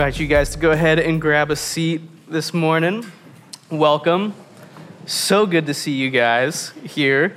invite 0.00 0.18
you 0.18 0.26
guys 0.26 0.48
to 0.48 0.58
go 0.58 0.70
ahead 0.70 0.98
and 0.98 1.20
grab 1.20 1.50
a 1.50 1.56
seat 1.56 2.00
this 2.26 2.54
morning. 2.54 3.04
Welcome. 3.68 4.32
So 5.04 5.44
good 5.44 5.66
to 5.66 5.74
see 5.74 5.92
you 5.92 6.08
guys 6.08 6.70
here 6.84 7.36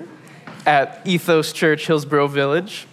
at 0.66 1.02
Ethos 1.05 1.52
Church, 1.52 1.86
Hillsboro 1.86 2.27
Village. 2.27 2.88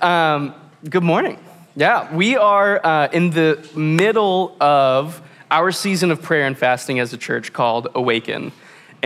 Um, 0.00 0.54
good 0.88 1.02
morning. 1.02 1.40
Yeah, 1.74 2.14
we 2.14 2.36
are 2.36 2.80
uh, 2.86 3.08
in 3.08 3.30
the 3.30 3.68
middle 3.74 4.56
of 4.60 5.20
our 5.50 5.72
season 5.72 6.12
of 6.12 6.22
prayer 6.22 6.46
and 6.46 6.56
fasting 6.56 7.00
as 7.00 7.12
a 7.12 7.18
church 7.18 7.52
called 7.52 7.88
Awaken. 7.96 8.52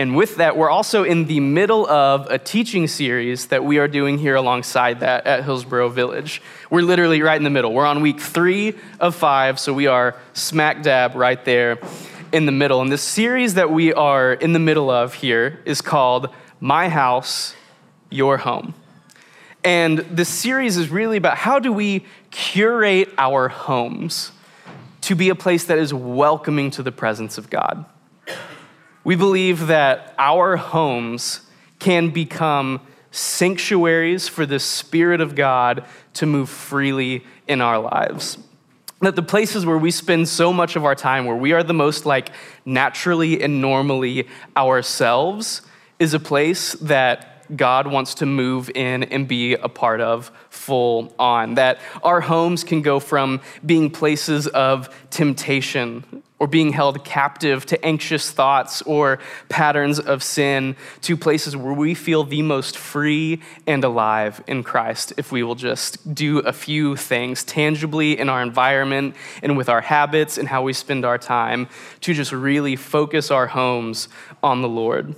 And 0.01 0.15
with 0.15 0.37
that, 0.37 0.57
we're 0.57 0.71
also 0.71 1.03
in 1.03 1.25
the 1.25 1.39
middle 1.39 1.87
of 1.87 2.25
a 2.31 2.39
teaching 2.39 2.87
series 2.87 3.45
that 3.49 3.63
we 3.63 3.77
are 3.77 3.87
doing 3.87 4.17
here 4.17 4.33
alongside 4.33 5.01
that 5.01 5.27
at 5.27 5.43
Hillsboro 5.43 5.89
Village. 5.89 6.41
We're 6.71 6.81
literally 6.81 7.21
right 7.21 7.37
in 7.37 7.43
the 7.43 7.51
middle. 7.51 7.71
We're 7.71 7.85
on 7.85 8.01
week 8.01 8.19
three 8.19 8.73
of 8.99 9.13
five, 9.13 9.59
so 9.59 9.75
we 9.75 9.85
are 9.85 10.15
smack 10.33 10.81
dab 10.81 11.13
right 11.13 11.45
there 11.45 11.77
in 12.31 12.47
the 12.47 12.51
middle. 12.51 12.81
And 12.81 12.91
the 12.91 12.97
series 12.97 13.53
that 13.53 13.69
we 13.69 13.93
are 13.93 14.33
in 14.33 14.53
the 14.53 14.59
middle 14.59 14.89
of 14.89 15.13
here 15.13 15.59
is 15.65 15.81
called 15.81 16.29
My 16.59 16.89
House, 16.89 17.53
Your 18.09 18.37
Home. 18.37 18.73
And 19.63 19.99
this 19.99 20.29
series 20.29 20.77
is 20.77 20.89
really 20.89 21.17
about 21.17 21.37
how 21.37 21.59
do 21.59 21.71
we 21.71 22.07
curate 22.31 23.13
our 23.19 23.49
homes 23.49 24.31
to 25.01 25.13
be 25.13 25.29
a 25.29 25.35
place 25.35 25.65
that 25.65 25.77
is 25.77 25.93
welcoming 25.93 26.71
to 26.71 26.81
the 26.81 26.91
presence 26.91 27.37
of 27.37 27.51
God. 27.51 27.85
We 29.03 29.15
believe 29.15 29.67
that 29.67 30.13
our 30.17 30.57
homes 30.57 31.41
can 31.79 32.09
become 32.09 32.81
sanctuaries 33.11 34.27
for 34.27 34.45
the 34.45 34.59
Spirit 34.59 35.21
of 35.21 35.35
God 35.35 35.85
to 36.13 36.25
move 36.25 36.49
freely 36.49 37.25
in 37.47 37.61
our 37.61 37.79
lives. 37.79 38.37
That 39.01 39.15
the 39.15 39.23
places 39.23 39.65
where 39.65 39.77
we 39.77 39.91
spend 39.91 40.29
so 40.29 40.53
much 40.53 40.75
of 40.75 40.85
our 40.85 40.95
time, 40.95 41.25
where 41.25 41.35
we 41.35 41.53
are 41.53 41.63
the 41.63 41.73
most 41.73 42.05
like 42.05 42.29
naturally 42.65 43.41
and 43.41 43.59
normally 43.59 44.27
ourselves, 44.55 45.63
is 45.97 46.13
a 46.13 46.19
place 46.19 46.73
that 46.73 47.30
God 47.55 47.87
wants 47.87 48.15
to 48.15 48.25
move 48.25 48.69
in 48.73 49.03
and 49.03 49.27
be 49.27 49.53
a 49.53 49.69
part 49.69 50.01
of 50.01 50.31
full 50.49 51.13
on. 51.19 51.55
That 51.55 51.79
our 52.03 52.21
homes 52.21 52.63
can 52.63 52.81
go 52.81 52.99
from 52.99 53.41
being 53.65 53.89
places 53.89 54.47
of 54.47 54.93
temptation 55.09 56.23
or 56.41 56.47
being 56.47 56.73
held 56.73 57.05
captive 57.05 57.67
to 57.67 57.85
anxious 57.85 58.31
thoughts 58.31 58.81
or 58.81 59.19
patterns 59.47 59.99
of 59.99 60.23
sin 60.23 60.75
to 60.99 61.15
places 61.15 61.55
where 61.55 61.73
we 61.73 61.93
feel 61.93 62.23
the 62.23 62.41
most 62.41 62.79
free 62.79 63.39
and 63.67 63.83
alive 63.83 64.43
in 64.47 64.63
Christ 64.63 65.13
if 65.17 65.31
we 65.31 65.43
will 65.43 65.53
just 65.53 66.15
do 66.15 66.39
a 66.39 66.51
few 66.51 66.95
things 66.95 67.43
tangibly 67.43 68.17
in 68.17 68.27
our 68.27 68.41
environment 68.41 69.15
and 69.43 69.55
with 69.55 69.69
our 69.69 69.81
habits 69.81 70.39
and 70.39 70.47
how 70.47 70.63
we 70.63 70.73
spend 70.73 71.05
our 71.05 71.19
time 71.19 71.69
to 71.99 72.11
just 72.11 72.31
really 72.31 72.75
focus 72.75 73.29
our 73.29 73.45
homes 73.45 74.09
on 74.41 74.63
the 74.63 74.67
Lord. 74.67 75.13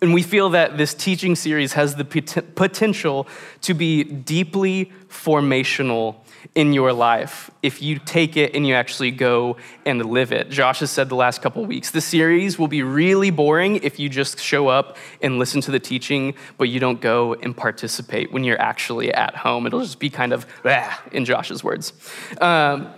And 0.00 0.12
we 0.12 0.22
feel 0.22 0.50
that 0.50 0.76
this 0.76 0.94
teaching 0.94 1.36
series 1.36 1.74
has 1.74 1.94
the 1.94 2.04
potential 2.04 3.28
to 3.60 3.72
be 3.72 4.02
deeply 4.02 4.92
formational 5.08 6.16
in 6.54 6.72
your 6.72 6.92
life 6.92 7.50
if 7.62 7.80
you 7.82 7.98
take 7.98 8.36
it 8.36 8.54
and 8.54 8.66
you 8.66 8.74
actually 8.74 9.10
go 9.10 9.56
and 9.84 10.04
live 10.04 10.32
it. 10.32 10.50
Josh 10.50 10.80
has 10.80 10.90
said 10.90 11.08
the 11.08 11.14
last 11.14 11.40
couple 11.40 11.64
weeks, 11.64 11.90
the 11.90 12.00
series 12.00 12.58
will 12.58 12.68
be 12.68 12.82
really 12.82 13.30
boring 13.30 13.76
if 13.76 13.98
you 13.98 14.08
just 14.08 14.40
show 14.40 14.68
up 14.68 14.96
and 15.22 15.38
listen 15.38 15.60
to 15.60 15.70
the 15.70 15.80
teaching, 15.80 16.34
but 16.58 16.68
you 16.68 16.80
don't 16.80 17.00
go 17.00 17.34
and 17.34 17.56
participate 17.56 18.32
when 18.32 18.42
you're 18.42 18.60
actually 18.60 19.12
at 19.12 19.36
home. 19.36 19.66
It'll 19.66 19.80
just 19.80 20.00
be 20.00 20.10
kind 20.10 20.32
of, 20.32 20.46
in 21.12 21.24
Josh's 21.24 21.62
words. 21.62 21.92
Um, 22.40 22.92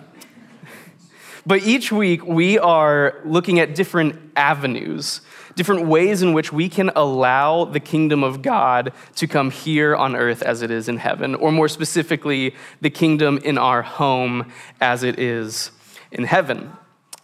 but 1.46 1.66
each 1.66 1.90
week 1.92 2.24
we 2.26 2.58
are 2.58 3.20
looking 3.24 3.58
at 3.58 3.74
different 3.74 4.16
avenues 4.36 5.22
different 5.58 5.88
ways 5.88 6.22
in 6.22 6.32
which 6.32 6.52
we 6.52 6.68
can 6.68 6.88
allow 6.94 7.64
the 7.64 7.80
kingdom 7.80 8.22
of 8.22 8.42
God 8.42 8.92
to 9.16 9.26
come 9.26 9.50
here 9.50 9.96
on 9.96 10.14
earth 10.14 10.40
as 10.40 10.62
it 10.62 10.70
is 10.70 10.88
in 10.88 10.98
heaven, 10.98 11.34
or 11.34 11.50
more 11.50 11.66
specifically, 11.66 12.54
the 12.80 12.90
kingdom 12.90 13.38
in 13.38 13.58
our 13.58 13.82
home 13.82 14.52
as 14.80 15.02
it 15.02 15.18
is 15.18 15.72
in 16.12 16.22
heaven. 16.22 16.72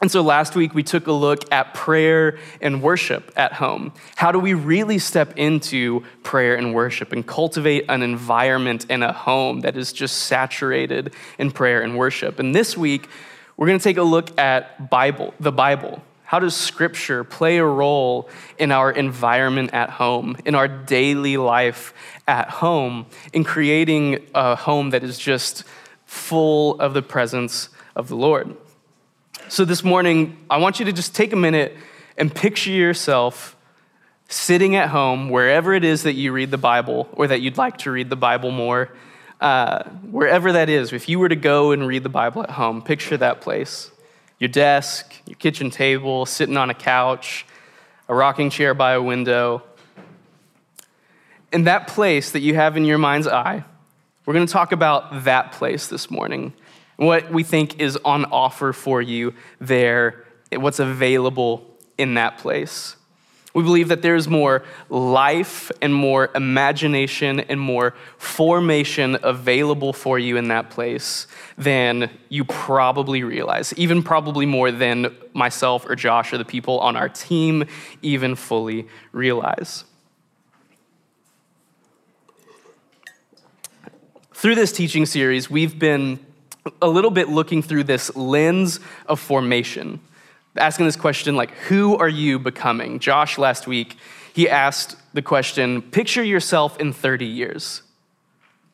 And 0.00 0.10
so 0.10 0.20
last 0.20 0.56
week 0.56 0.74
we 0.74 0.82
took 0.82 1.06
a 1.06 1.12
look 1.12 1.50
at 1.52 1.74
prayer 1.74 2.38
and 2.60 2.82
worship 2.82 3.32
at 3.36 3.52
home. 3.52 3.92
How 4.16 4.32
do 4.32 4.40
we 4.40 4.52
really 4.52 4.98
step 4.98 5.32
into 5.36 6.04
prayer 6.24 6.56
and 6.56 6.74
worship 6.74 7.12
and 7.12 7.24
cultivate 7.24 7.84
an 7.88 8.02
environment 8.02 8.84
and 8.90 9.04
a 9.04 9.12
home 9.12 9.60
that 9.60 9.76
is 9.76 9.92
just 9.92 10.22
saturated 10.22 11.14
in 11.38 11.52
prayer 11.52 11.82
and 11.82 11.96
worship? 11.96 12.40
And 12.40 12.52
this 12.52 12.76
week 12.76 13.08
we're 13.56 13.68
going 13.68 13.78
to 13.78 13.84
take 13.84 13.96
a 13.96 14.02
look 14.02 14.36
at 14.40 14.90
Bible, 14.90 15.32
the 15.38 15.52
Bible. 15.52 16.02
How 16.34 16.40
does 16.40 16.56
Scripture 16.56 17.22
play 17.22 17.58
a 17.58 17.64
role 17.64 18.28
in 18.58 18.72
our 18.72 18.90
environment 18.90 19.72
at 19.72 19.88
home, 19.88 20.36
in 20.44 20.56
our 20.56 20.66
daily 20.66 21.36
life 21.36 21.94
at 22.26 22.50
home, 22.50 23.06
in 23.32 23.44
creating 23.44 24.26
a 24.34 24.56
home 24.56 24.90
that 24.90 25.04
is 25.04 25.16
just 25.16 25.62
full 26.06 26.80
of 26.80 26.92
the 26.92 27.02
presence 27.02 27.68
of 27.94 28.08
the 28.08 28.16
Lord? 28.16 28.56
So, 29.46 29.64
this 29.64 29.84
morning, 29.84 30.36
I 30.50 30.56
want 30.56 30.80
you 30.80 30.86
to 30.86 30.92
just 30.92 31.14
take 31.14 31.32
a 31.32 31.36
minute 31.36 31.76
and 32.18 32.34
picture 32.34 32.72
yourself 32.72 33.56
sitting 34.28 34.74
at 34.74 34.88
home, 34.88 35.28
wherever 35.30 35.72
it 35.72 35.84
is 35.84 36.02
that 36.02 36.14
you 36.14 36.32
read 36.32 36.50
the 36.50 36.58
Bible 36.58 37.08
or 37.12 37.28
that 37.28 37.42
you'd 37.42 37.58
like 37.58 37.78
to 37.78 37.92
read 37.92 38.10
the 38.10 38.16
Bible 38.16 38.50
more, 38.50 38.90
uh, 39.40 39.84
wherever 40.10 40.50
that 40.50 40.68
is. 40.68 40.92
If 40.92 41.08
you 41.08 41.20
were 41.20 41.28
to 41.28 41.36
go 41.36 41.70
and 41.70 41.86
read 41.86 42.02
the 42.02 42.08
Bible 42.08 42.42
at 42.42 42.50
home, 42.50 42.82
picture 42.82 43.16
that 43.18 43.40
place 43.40 43.92
your 44.44 44.50
desk, 44.50 45.14
your 45.24 45.36
kitchen 45.36 45.70
table, 45.70 46.26
sitting 46.26 46.58
on 46.58 46.68
a 46.68 46.74
couch, 46.74 47.46
a 48.10 48.14
rocking 48.14 48.50
chair 48.50 48.74
by 48.74 48.92
a 48.92 49.00
window. 49.00 49.62
In 51.50 51.64
that 51.64 51.88
place 51.88 52.32
that 52.32 52.40
you 52.40 52.54
have 52.54 52.76
in 52.76 52.84
your 52.84 52.98
mind's 52.98 53.26
eye, 53.26 53.64
we're 54.26 54.34
going 54.34 54.46
to 54.46 54.52
talk 54.52 54.72
about 54.72 55.24
that 55.24 55.52
place 55.52 55.86
this 55.86 56.10
morning. 56.10 56.52
What 56.96 57.32
we 57.32 57.42
think 57.42 57.80
is 57.80 57.96
on 58.04 58.26
offer 58.26 58.74
for 58.74 59.00
you 59.00 59.32
there, 59.62 60.26
what's 60.52 60.78
available 60.78 61.64
in 61.96 62.12
that 62.14 62.36
place. 62.36 62.96
We 63.54 63.62
believe 63.62 63.86
that 63.88 64.02
there's 64.02 64.26
more 64.26 64.64
life 64.88 65.70
and 65.80 65.94
more 65.94 66.28
imagination 66.34 67.38
and 67.38 67.60
more 67.60 67.94
formation 68.18 69.16
available 69.22 69.92
for 69.92 70.18
you 70.18 70.36
in 70.36 70.48
that 70.48 70.70
place 70.70 71.28
than 71.56 72.10
you 72.28 72.44
probably 72.44 73.22
realize, 73.22 73.72
even 73.74 74.02
probably 74.02 74.44
more 74.44 74.72
than 74.72 75.14
myself 75.34 75.88
or 75.88 75.94
Josh 75.94 76.32
or 76.32 76.38
the 76.38 76.44
people 76.44 76.80
on 76.80 76.96
our 76.96 77.08
team 77.08 77.64
even 78.02 78.34
fully 78.34 78.88
realize. 79.12 79.84
Through 84.32 84.56
this 84.56 84.72
teaching 84.72 85.06
series, 85.06 85.48
we've 85.48 85.78
been 85.78 86.18
a 86.82 86.88
little 86.88 87.12
bit 87.12 87.28
looking 87.28 87.62
through 87.62 87.84
this 87.84 88.14
lens 88.16 88.80
of 89.06 89.20
formation 89.20 90.00
asking 90.56 90.86
this 90.86 90.96
question 90.96 91.36
like, 91.36 91.50
who 91.52 91.96
are 91.96 92.08
you 92.08 92.38
becoming? 92.38 92.98
Josh 92.98 93.38
last 93.38 93.66
week, 93.66 93.96
he 94.32 94.48
asked 94.48 94.96
the 95.12 95.22
question 95.22 95.82
picture 95.82 96.22
yourself 96.22 96.78
in 96.80 96.92
30 96.92 97.26
years. 97.26 97.82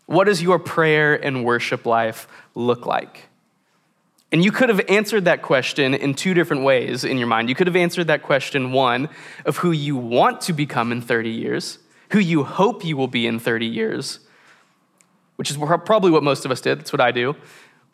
What 0.06 0.24
does 0.24 0.42
your 0.42 0.58
prayer 0.58 1.14
and 1.14 1.44
worship 1.44 1.86
life 1.86 2.26
look 2.54 2.86
like? 2.86 3.28
And 4.32 4.44
you 4.44 4.52
could 4.52 4.68
have 4.68 4.80
answered 4.88 5.24
that 5.24 5.42
question 5.42 5.92
in 5.94 6.14
two 6.14 6.34
different 6.34 6.62
ways 6.62 7.04
in 7.04 7.18
your 7.18 7.26
mind. 7.26 7.48
You 7.48 7.54
could 7.54 7.66
have 7.66 7.76
answered 7.76 8.06
that 8.06 8.22
question 8.22 8.72
one, 8.72 9.08
of 9.44 9.58
who 9.58 9.72
you 9.72 9.96
want 9.96 10.40
to 10.42 10.52
become 10.52 10.92
in 10.92 11.02
30 11.02 11.30
years, 11.30 11.78
who 12.10 12.18
you 12.18 12.44
hope 12.44 12.84
you 12.84 12.96
will 12.96 13.08
be 13.08 13.26
in 13.26 13.38
30 13.38 13.66
years, 13.66 14.20
which 15.36 15.50
is 15.50 15.56
probably 15.56 16.10
what 16.10 16.22
most 16.22 16.44
of 16.44 16.50
us 16.50 16.60
did. 16.60 16.78
That's 16.78 16.92
what 16.92 17.00
I 17.00 17.10
do. 17.10 17.34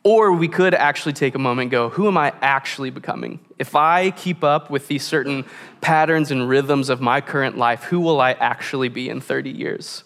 Or 0.06 0.30
we 0.30 0.46
could 0.46 0.72
actually 0.72 1.14
take 1.14 1.34
a 1.34 1.38
moment 1.40 1.64
and 1.64 1.70
go, 1.72 1.88
who 1.88 2.06
am 2.06 2.16
I 2.16 2.32
actually 2.40 2.90
becoming? 2.90 3.40
If 3.58 3.74
I 3.74 4.12
keep 4.12 4.44
up 4.44 4.70
with 4.70 4.86
these 4.86 5.04
certain 5.04 5.44
patterns 5.80 6.30
and 6.30 6.48
rhythms 6.48 6.90
of 6.90 7.00
my 7.00 7.20
current 7.20 7.58
life, 7.58 7.82
who 7.82 7.98
will 7.98 8.20
I 8.20 8.34
actually 8.34 8.88
be 8.88 9.08
in 9.08 9.20
30 9.20 9.50
years? 9.50 10.04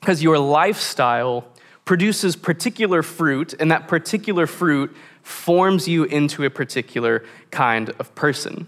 Because 0.00 0.24
your 0.24 0.40
lifestyle 0.40 1.44
produces 1.84 2.34
particular 2.34 3.04
fruit, 3.04 3.54
and 3.60 3.70
that 3.70 3.86
particular 3.86 4.48
fruit 4.48 4.92
forms 5.22 5.86
you 5.86 6.02
into 6.02 6.42
a 6.42 6.50
particular 6.50 7.24
kind 7.52 7.90
of 8.00 8.12
person. 8.16 8.66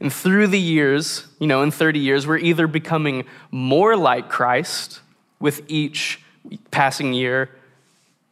And 0.00 0.10
through 0.10 0.46
the 0.46 0.58
years, 0.58 1.26
you 1.38 1.46
know, 1.46 1.60
in 1.60 1.70
30 1.70 1.98
years, 1.98 2.26
we're 2.26 2.38
either 2.38 2.66
becoming 2.66 3.26
more 3.50 3.98
like 3.98 4.30
Christ 4.30 5.00
with 5.40 5.60
each 5.68 6.22
passing 6.70 7.12
year, 7.12 7.50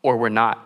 or 0.01 0.17
we're 0.17 0.31
not. 0.31 0.65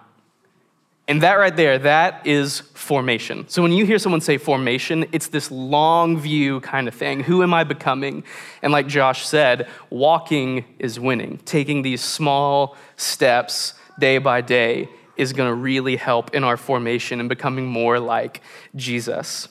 And 1.12 1.20
that 1.20 1.34
right 1.34 1.54
there, 1.54 1.78
that 1.80 2.26
is 2.26 2.60
formation. 2.72 3.46
So 3.46 3.60
when 3.60 3.70
you 3.70 3.84
hear 3.84 3.98
someone 3.98 4.22
say 4.22 4.38
formation, 4.38 5.04
it's 5.12 5.26
this 5.26 5.50
long 5.50 6.18
view 6.18 6.60
kind 6.60 6.88
of 6.88 6.94
thing. 6.94 7.20
Who 7.20 7.42
am 7.42 7.52
I 7.52 7.64
becoming? 7.64 8.24
And 8.62 8.72
like 8.72 8.86
Josh 8.86 9.26
said, 9.26 9.68
walking 9.90 10.64
is 10.78 10.98
winning, 10.98 11.36
taking 11.44 11.82
these 11.82 12.00
small 12.00 12.78
steps 12.96 13.74
day 13.98 14.16
by 14.16 14.40
day 14.40 14.88
is 15.18 15.34
going 15.34 15.50
to 15.50 15.54
really 15.54 15.96
help 15.96 16.34
in 16.34 16.44
our 16.44 16.56
formation 16.56 17.20
and 17.20 17.28
becoming 17.28 17.66
more 17.66 18.00
like 18.00 18.40
Jesus. 18.74 19.48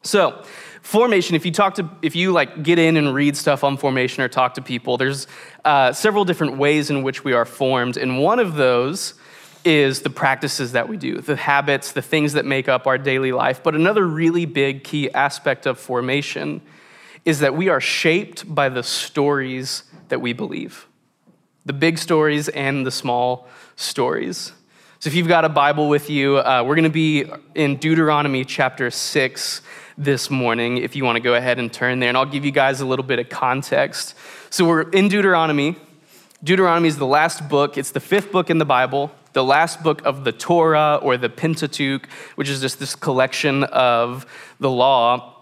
So, 0.00 0.42
formation 0.80 1.36
if 1.36 1.44
you 1.44 1.52
talk 1.52 1.74
to 1.74 1.90
if 2.00 2.16
you 2.16 2.32
like 2.32 2.62
get 2.62 2.78
in 2.78 2.96
and 2.96 3.12
read 3.12 3.36
stuff 3.36 3.62
on 3.62 3.76
formation 3.76 4.22
or 4.22 4.28
talk 4.28 4.54
to 4.54 4.62
people 4.62 4.96
there's 4.96 5.26
uh, 5.66 5.92
several 5.92 6.24
different 6.24 6.56
ways 6.56 6.88
in 6.88 7.02
which 7.02 7.24
we 7.24 7.34
are 7.34 7.44
formed 7.44 7.98
and 7.98 8.22
one 8.22 8.38
of 8.38 8.54
those 8.54 9.12
is 9.68 10.00
the 10.00 10.10
practices 10.10 10.72
that 10.72 10.88
we 10.88 10.96
do 10.96 11.20
the 11.20 11.36
habits 11.36 11.92
the 11.92 12.02
things 12.02 12.32
that 12.32 12.44
make 12.44 12.68
up 12.68 12.86
our 12.86 12.98
daily 12.98 13.32
life 13.32 13.62
but 13.62 13.74
another 13.74 14.06
really 14.06 14.46
big 14.46 14.82
key 14.82 15.10
aspect 15.12 15.66
of 15.66 15.78
formation 15.78 16.60
is 17.24 17.40
that 17.40 17.54
we 17.54 17.68
are 17.68 17.80
shaped 17.80 18.52
by 18.54 18.68
the 18.68 18.82
stories 18.82 19.82
that 20.08 20.20
we 20.20 20.32
believe 20.32 20.86
the 21.66 21.72
big 21.72 21.98
stories 21.98 22.48
and 22.48 22.86
the 22.86 22.90
small 22.90 23.46
stories 23.76 24.52
so 25.00 25.08
if 25.08 25.14
you've 25.14 25.28
got 25.28 25.44
a 25.44 25.48
bible 25.48 25.88
with 25.88 26.08
you 26.08 26.38
uh, 26.38 26.62
we're 26.66 26.74
going 26.74 26.84
to 26.84 26.90
be 26.90 27.24
in 27.54 27.76
deuteronomy 27.76 28.44
chapter 28.44 28.90
6 28.90 29.62
this 29.98 30.30
morning 30.30 30.78
if 30.78 30.94
you 30.94 31.04
want 31.04 31.16
to 31.16 31.20
go 31.20 31.34
ahead 31.34 31.58
and 31.58 31.72
turn 31.72 31.98
there. 31.98 32.08
And 32.08 32.16
I'll 32.16 32.24
give 32.24 32.44
you 32.44 32.52
guys 32.52 32.80
a 32.80 32.86
little 32.86 33.04
bit 33.04 33.18
of 33.18 33.28
context. 33.28 34.14
So 34.48 34.64
we're 34.64 34.88
in 34.90 35.08
Deuteronomy. 35.08 35.76
Deuteronomy 36.42 36.86
is 36.86 36.98
the 36.98 37.06
last 37.06 37.48
book, 37.48 37.76
it's 37.76 37.90
the 37.90 38.00
fifth 38.00 38.30
book 38.30 38.48
in 38.48 38.58
the 38.58 38.64
Bible, 38.64 39.10
the 39.38 39.44
last 39.44 39.84
book 39.84 40.04
of 40.04 40.24
the 40.24 40.32
Torah 40.32 40.98
or 41.00 41.16
the 41.16 41.28
Pentateuch, 41.28 42.08
which 42.34 42.48
is 42.48 42.60
just 42.60 42.80
this 42.80 42.96
collection 42.96 43.62
of 43.62 44.26
the 44.58 44.68
law. 44.68 45.36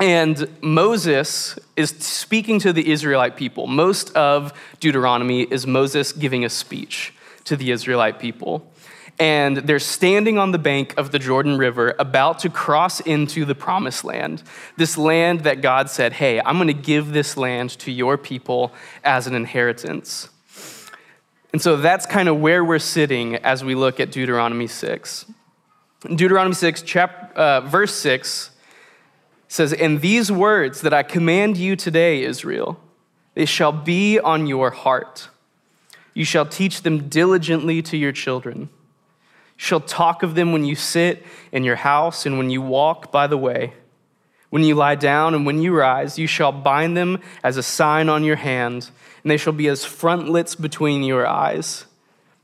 And 0.00 0.48
Moses 0.62 1.58
is 1.76 1.90
speaking 1.90 2.60
to 2.60 2.72
the 2.72 2.90
Israelite 2.90 3.36
people. 3.36 3.66
Most 3.66 4.16
of 4.16 4.54
Deuteronomy 4.80 5.42
is 5.42 5.66
Moses 5.66 6.12
giving 6.12 6.46
a 6.46 6.48
speech 6.48 7.12
to 7.44 7.54
the 7.54 7.70
Israelite 7.72 8.18
people 8.18 8.72
and 9.18 9.58
they're 9.58 9.78
standing 9.78 10.38
on 10.38 10.52
the 10.52 10.58
bank 10.58 10.94
of 10.96 11.12
the 11.12 11.18
Jordan 11.18 11.58
River 11.58 11.94
about 11.98 12.38
to 12.40 12.48
cross 12.48 13.00
into 13.00 13.44
the 13.44 13.54
promised 13.54 14.04
land. 14.04 14.42
This 14.78 14.96
land 14.96 15.40
that 15.40 15.60
God 15.60 15.90
said, 15.90 16.14
Hey, 16.14 16.40
I'm 16.40 16.56
going 16.56 16.68
to 16.68 16.72
give 16.72 17.12
this 17.12 17.36
land 17.36 17.70
to 17.80 17.92
your 17.92 18.16
people 18.16 18.72
as 19.04 19.26
an 19.26 19.34
inheritance. 19.34 20.30
And 21.52 21.60
so 21.60 21.76
that's 21.76 22.06
kind 22.06 22.28
of 22.28 22.40
where 22.40 22.64
we're 22.64 22.78
sitting 22.78 23.36
as 23.36 23.62
we 23.62 23.74
look 23.74 24.00
at 24.00 24.10
Deuteronomy 24.10 24.66
6. 24.66 25.26
Deuteronomy 26.00 26.54
6, 26.54 26.82
chap, 26.82 27.36
uh, 27.36 27.60
verse 27.60 27.94
6 27.94 28.50
says, 29.48 29.72
And 29.74 30.00
these 30.00 30.32
words 30.32 30.80
that 30.80 30.94
I 30.94 31.02
command 31.02 31.56
you 31.58 31.76
today, 31.76 32.22
Israel, 32.22 32.80
they 33.34 33.44
shall 33.44 33.72
be 33.72 34.18
on 34.18 34.46
your 34.46 34.70
heart. 34.70 35.28
You 36.14 36.24
shall 36.24 36.46
teach 36.46 36.82
them 36.82 37.08
diligently 37.08 37.82
to 37.82 37.96
your 37.96 38.12
children 38.12 38.60
You 38.60 38.68
shall 39.56 39.80
talk 39.80 40.22
of 40.22 40.34
them 40.34 40.52
when 40.52 40.64
you 40.64 40.74
sit 40.74 41.24
in 41.52 41.64
your 41.64 41.76
house 41.76 42.26
and 42.26 42.36
when 42.38 42.50
you 42.50 42.60
walk 42.60 43.12
by 43.12 43.26
the 43.26 43.38
way. 43.38 43.74
When 44.50 44.64
you 44.64 44.74
lie 44.74 44.96
down 44.96 45.34
and 45.34 45.46
when 45.46 45.62
you 45.62 45.74
rise, 45.74 46.18
you 46.18 46.26
shall 46.26 46.52
bind 46.52 46.96
them 46.96 47.20
as 47.42 47.56
a 47.56 47.62
sign 47.62 48.10
on 48.10 48.22
your 48.24 48.36
hand, 48.36 48.90
and 49.22 49.30
they 49.30 49.36
shall 49.36 49.52
be 49.52 49.68
as 49.68 49.84
frontlets 49.84 50.54
between 50.54 51.02
your 51.02 51.26
eyes. 51.26 51.86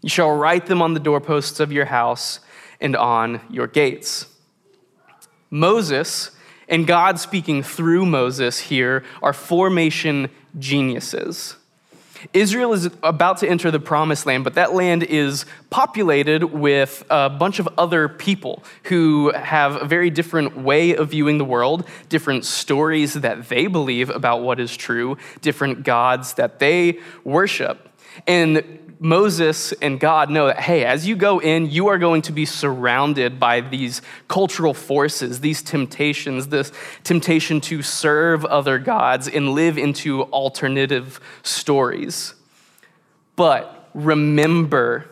You 0.02 0.08
shall 0.08 0.30
write 0.36 0.66
them 0.66 0.80
on 0.80 0.94
the 0.94 1.00
doorposts 1.00 1.60
of 1.60 1.72
your 1.72 1.86
house 1.86 2.40
and 2.80 2.96
on 2.96 3.40
your 3.50 3.66
gates. 3.66 4.26
Moses 5.50 6.30
and 6.68 6.86
God 6.86 7.18
speaking 7.18 7.62
through 7.62 8.06
Moses 8.06 8.58
here 8.58 9.04
are 9.22 9.32
formation 9.32 10.30
geniuses. 10.58 11.56
Israel 12.32 12.72
is 12.72 12.90
about 13.02 13.38
to 13.38 13.48
enter 13.48 13.70
the 13.70 13.80
promised 13.80 14.26
land, 14.26 14.44
but 14.44 14.54
that 14.54 14.74
land 14.74 15.02
is 15.02 15.46
populated 15.70 16.44
with 16.44 17.04
a 17.10 17.30
bunch 17.30 17.58
of 17.58 17.68
other 17.78 18.08
people 18.08 18.62
who 18.84 19.32
have 19.32 19.76
a 19.76 19.84
very 19.84 20.10
different 20.10 20.56
way 20.56 20.94
of 20.94 21.10
viewing 21.10 21.38
the 21.38 21.44
world, 21.44 21.86
different 22.08 22.44
stories 22.44 23.14
that 23.14 23.48
they 23.48 23.66
believe 23.66 24.10
about 24.10 24.42
what 24.42 24.60
is 24.60 24.76
true, 24.76 25.16
different 25.40 25.84
gods 25.84 26.34
that 26.34 26.58
they 26.58 26.98
worship. 27.24 27.88
And 28.26 28.87
Moses 29.00 29.72
and 29.72 30.00
God 30.00 30.30
know 30.30 30.46
that, 30.46 30.60
hey, 30.60 30.84
as 30.84 31.06
you 31.06 31.14
go 31.14 31.40
in, 31.40 31.70
you 31.70 31.88
are 31.88 31.98
going 31.98 32.22
to 32.22 32.32
be 32.32 32.44
surrounded 32.44 33.38
by 33.38 33.60
these 33.60 34.02
cultural 34.26 34.74
forces, 34.74 35.40
these 35.40 35.62
temptations, 35.62 36.48
this 36.48 36.72
temptation 37.04 37.60
to 37.62 37.82
serve 37.82 38.44
other 38.44 38.78
gods 38.78 39.28
and 39.28 39.50
live 39.50 39.78
into 39.78 40.24
alternative 40.24 41.20
stories. 41.42 42.34
But 43.36 43.88
remember 43.94 45.08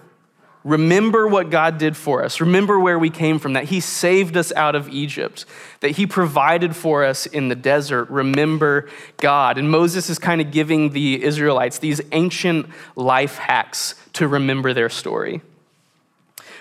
Remember 0.67 1.29
what 1.29 1.51
God 1.51 1.79
did 1.79 1.97
for 1.97 2.25
us. 2.25 2.41
Remember 2.41 2.81
where 2.81 2.99
we 2.99 3.09
came 3.09 3.39
from, 3.39 3.53
that 3.53 3.67
He 3.67 3.79
saved 3.79 4.37
us 4.37 4.53
out 4.55 4.75
of 4.75 4.89
Egypt, 4.89 5.45
that 5.79 5.93
He 5.93 6.09
provided 6.09 6.75
for 6.75 7.05
us 7.05 7.25
in 7.25 7.47
the 7.47 7.55
desert. 7.55 8.11
Remember 8.11 8.89
God. 9.19 9.59
And 9.59 9.71
Moses 9.71 10.11
is 10.11 10.19
kind 10.19 10.41
of 10.41 10.51
giving 10.51 10.91
the 10.91 11.23
Israelites 11.23 11.79
these 11.79 12.01
ancient 12.11 12.67
life 12.97 13.39
hacks 13.39 13.95
to 14.15 14.27
remember 14.27 14.73
their 14.73 14.89
story. 14.89 15.41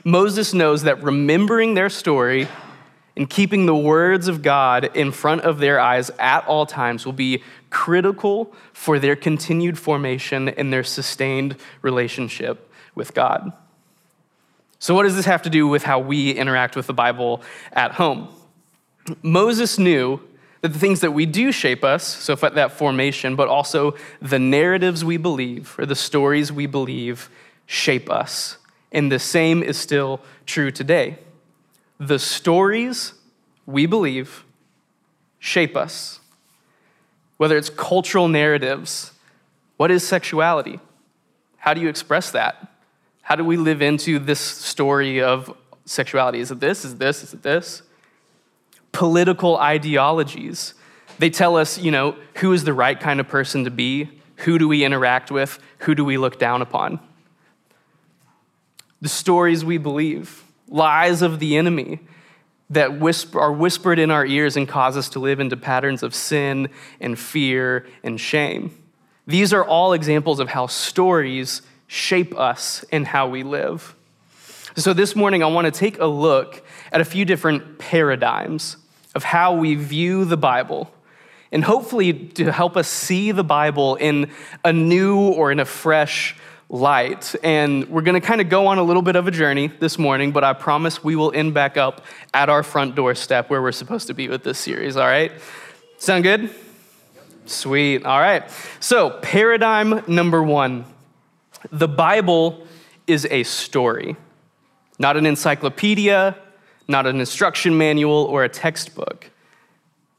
Moses 0.04 0.54
knows 0.54 0.84
that 0.84 1.02
remembering 1.02 1.74
their 1.74 1.90
story 1.90 2.48
and 3.18 3.28
keeping 3.28 3.66
the 3.66 3.76
words 3.76 4.28
of 4.28 4.44
God 4.44 4.96
in 4.96 5.12
front 5.12 5.42
of 5.42 5.58
their 5.58 5.80
eyes 5.80 6.12
at 6.20 6.46
all 6.46 6.68
times 6.68 7.08
will 7.08 7.14
be 7.14 7.42
critical 7.72 8.54
for 8.72 9.00
their 9.00 9.16
continued 9.16 9.80
formation 9.80 10.48
and 10.48 10.72
their 10.72 10.84
sustained 10.84 11.56
relationship 11.82 12.72
with 12.94 13.16
God. 13.16 13.52
So, 14.80 14.94
what 14.94 15.04
does 15.04 15.16
this 15.16 15.26
have 15.26 15.42
to 15.44 15.50
do 15.50 15.68
with 15.68 15.84
how 15.84 16.00
we 16.00 16.32
interact 16.32 16.76
with 16.76 16.88
the 16.88 16.94
Bible 16.94 17.42
at 17.74 17.94
home? 17.94 18.28
Moses 19.22 19.78
knew 19.78 20.20
that 20.62 20.74
the 20.74 20.80
things 20.80 21.02
that 21.02 21.12
we 21.12 21.26
do 21.26 21.52
shape 21.52 21.84
us, 21.84 22.04
so 22.04 22.36
that 22.36 22.72
formation, 22.72 23.36
but 23.36 23.48
also 23.48 23.96
the 24.22 24.40
narratives 24.40 25.06
we 25.06 25.18
believe 25.18 25.76
or 25.78 25.86
the 25.86 25.96
stories 25.96 26.52
we 26.52 26.66
believe 26.66 27.30
shape 27.66 28.10
us. 28.10 28.58
And 28.92 29.12
the 29.12 29.20
same 29.20 29.62
is 29.62 29.78
still 29.78 30.22
true 30.46 30.72
today. 30.72 31.20
The 32.00 32.20
stories 32.20 33.14
we 33.66 33.86
believe 33.86 34.44
shape 35.40 35.76
us. 35.76 36.20
Whether 37.38 37.58
it's 37.58 37.70
cultural 37.70 38.28
narratives, 38.28 39.12
what 39.78 39.92
is 39.92 40.08
sexuality? 40.08 40.80
How 41.58 41.74
do 41.74 41.82
you 41.82 41.90
express 41.90 42.32
that? 42.32 42.75
How 43.26 43.36
do 43.36 43.44
we 43.44 43.58
live 43.58 43.82
into 43.82 44.20
this 44.20 44.40
story 44.40 45.20
of 45.20 45.52
sexuality? 45.86 46.42
Is 46.42 46.52
it 46.52 46.60
this? 46.60 46.86
Is 46.86 46.94
it 46.94 47.00
this? 47.00 47.24
Is 47.24 47.34
it 47.34 47.42
this? 47.42 47.82
Political 48.92 49.58
ideologies. 49.58 50.76
They 51.18 51.32
tell 51.32 51.58
us, 51.58 51.80
you 51.80 51.90
know, 51.90 52.18
who 52.36 52.54
is 52.54 52.66
the 52.66 52.74
right 52.74 53.00
kind 53.00 53.20
of 53.20 53.28
person 53.28 53.64
to 53.64 53.72
be? 53.72 54.22
Who 54.38 54.60
do 54.60 54.68
we 54.68 54.86
interact 54.86 55.32
with? 55.32 55.58
Who 55.80 55.96
do 55.96 56.06
we 56.06 56.20
look 56.20 56.38
down 56.38 56.62
upon? 56.62 57.00
The 59.02 59.10
stories 59.10 59.66
we 59.66 59.80
believe, 59.80 60.44
lies 60.68 61.24
of 61.24 61.40
the 61.40 61.58
enemy 61.58 62.02
that 62.70 63.00
whisper, 63.00 63.40
are 63.40 63.52
whispered 63.52 63.98
in 63.98 64.12
our 64.12 64.24
ears 64.28 64.56
and 64.56 64.68
cause 64.68 64.96
us 64.96 65.10
to 65.10 65.20
live 65.20 65.40
into 65.40 65.58
patterns 65.58 66.04
of 66.04 66.14
sin 66.14 66.70
and 67.02 67.18
fear 67.18 67.88
and 68.04 68.22
shame. 68.22 68.78
These 69.26 69.52
are 69.52 69.66
all 69.66 69.94
examples 69.94 70.40
of 70.40 70.50
how 70.50 70.68
stories 70.68 71.64
shape 71.88 72.38
us 72.38 72.84
in 72.92 73.06
how 73.06 73.28
we 73.28 73.44
live. 73.44 73.96
So, 74.76 74.94
this 74.94 75.16
morning, 75.16 75.44
I 75.44 75.48
want 75.48 75.66
to 75.66 75.72
take 75.72 76.00
a 76.00 76.06
look 76.06 76.62
at 76.92 77.00
a 77.00 77.06
few 77.06 77.24
different 77.24 77.80
paradigms 77.80 78.78
of 79.14 79.24
how 79.24 79.56
we 79.56 79.76
view 79.76 80.26
the 80.26 80.38
Bible, 80.38 80.92
and 81.52 81.64
hopefully 81.64 82.14
to 82.14 82.52
help 82.52 82.76
us 82.76 82.88
see 82.88 83.32
the 83.32 83.44
Bible 83.44 83.96
in 83.96 84.30
a 84.66 84.74
new 84.74 85.18
or 85.18 85.52
in 85.52 85.60
a 85.60 85.66
fresh 85.66 86.36
light. 86.70 87.36
And 87.44 87.88
we're 87.90 88.02
going 88.02 88.20
to 88.20 88.26
kind 88.26 88.42
of 88.42 88.50
go 88.50 88.68
on 88.68 88.78
a 88.78 88.84
little 88.84 89.02
bit 89.02 89.16
of 89.16 89.28
a 89.28 89.32
journey 89.32 89.68
this 89.68 89.98
morning, 89.98 90.32
but 90.32 90.44
I 90.44 90.54
promise 90.54 91.04
we 91.04 91.16
will 91.16 91.32
end 91.34 91.54
back 91.54 91.78
up 91.78 92.02
at 92.34 92.50
our 92.50 92.64
front 92.64 92.96
doorstep 92.96 93.50
where 93.50 93.62
we're 93.62 93.72
supposed 93.72 94.08
to 94.08 94.14
be 94.14 94.28
with 94.28 94.44
this 94.44 94.60
series, 94.60 94.98
all 94.98 95.08
right? 95.08 95.32
Sound 95.98 96.24
good? 96.24 96.54
Sweet. 97.46 98.06
All 98.06 98.20
right. 98.20 98.50
So, 98.80 99.12
paradigm 99.22 100.04
number 100.08 100.42
one 100.42 100.86
the 101.72 101.88
Bible 101.88 102.66
is 103.08 103.26
a 103.30 103.44
story, 103.44 104.16
not 105.00 105.18
an 105.18 105.26
encyclopedia, 105.26 106.36
not 106.88 107.06
an 107.06 107.20
instruction 107.20 107.78
manual, 107.78 108.26
or 108.26 108.44
a 108.44 108.50
textbook. 108.50 109.30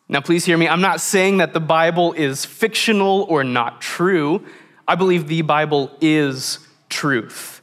Now, 0.09 0.21
please 0.21 0.45
hear 0.45 0.57
me. 0.57 0.69
I'm 0.69 0.81
not 0.81 1.01
saying 1.01 1.39
that 1.39 1.53
the 1.53 1.61
Bible 1.61 2.13
is 2.13 2.45
fictional 2.45 3.23
or 3.29 3.43
not 3.43 3.81
true. 3.81 4.45
I 4.87 4.95
believe 4.95 5.27
the 5.27 5.43
Bible 5.43 5.91
is 6.01 6.61
truth. 6.89 7.61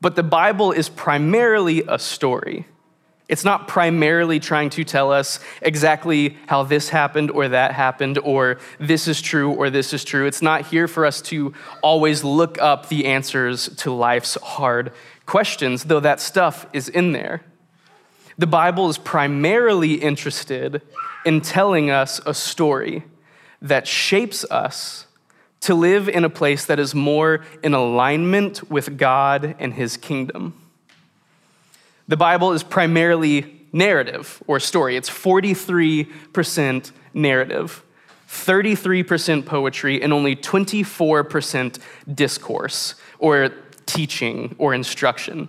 But 0.00 0.16
the 0.16 0.22
Bible 0.22 0.72
is 0.72 0.90
primarily 0.90 1.82
a 1.88 1.98
story. 1.98 2.66
It's 3.26 3.44
not 3.44 3.68
primarily 3.68 4.38
trying 4.38 4.68
to 4.70 4.84
tell 4.84 5.10
us 5.10 5.40
exactly 5.62 6.36
how 6.46 6.62
this 6.62 6.90
happened 6.90 7.30
or 7.30 7.48
that 7.48 7.72
happened 7.72 8.18
or 8.18 8.58
this 8.78 9.08
is 9.08 9.22
true 9.22 9.50
or 9.52 9.70
this 9.70 9.94
is 9.94 10.04
true. 10.04 10.26
It's 10.26 10.42
not 10.42 10.66
here 10.66 10.86
for 10.86 11.06
us 11.06 11.22
to 11.22 11.54
always 11.82 12.22
look 12.22 12.60
up 12.60 12.88
the 12.88 13.06
answers 13.06 13.68
to 13.76 13.92
life's 13.92 14.34
hard 14.42 14.92
questions, 15.24 15.84
though 15.84 16.00
that 16.00 16.20
stuff 16.20 16.66
is 16.74 16.88
in 16.90 17.12
there. 17.12 17.42
The 18.36 18.46
Bible 18.46 18.90
is 18.90 18.98
primarily 18.98 19.94
interested 19.94 20.82
in 21.24 21.40
telling 21.40 21.90
us 21.90 22.20
a 22.26 22.34
story 22.34 23.04
that 23.62 23.86
shapes 23.88 24.44
us 24.50 25.06
to 25.60 25.74
live 25.74 26.10
in 26.10 26.24
a 26.24 26.30
place 26.30 26.66
that 26.66 26.78
is 26.78 26.94
more 26.94 27.42
in 27.62 27.72
alignment 27.72 28.70
with 28.70 28.98
God 28.98 29.56
and 29.58 29.72
His 29.72 29.96
kingdom. 29.96 30.60
The 32.08 32.16
Bible 32.16 32.52
is 32.52 32.62
primarily 32.62 33.66
narrative 33.72 34.42
or 34.46 34.60
story, 34.60 34.96
it's 34.96 35.10
43% 35.10 36.92
narrative. 37.14 37.84
33% 38.34 39.46
poetry, 39.46 40.02
and 40.02 40.12
only 40.12 40.34
24% 40.34 41.78
discourse 42.12 42.94
or 43.18 43.50
teaching 43.86 44.56
or 44.58 44.74
instruction. 44.74 45.48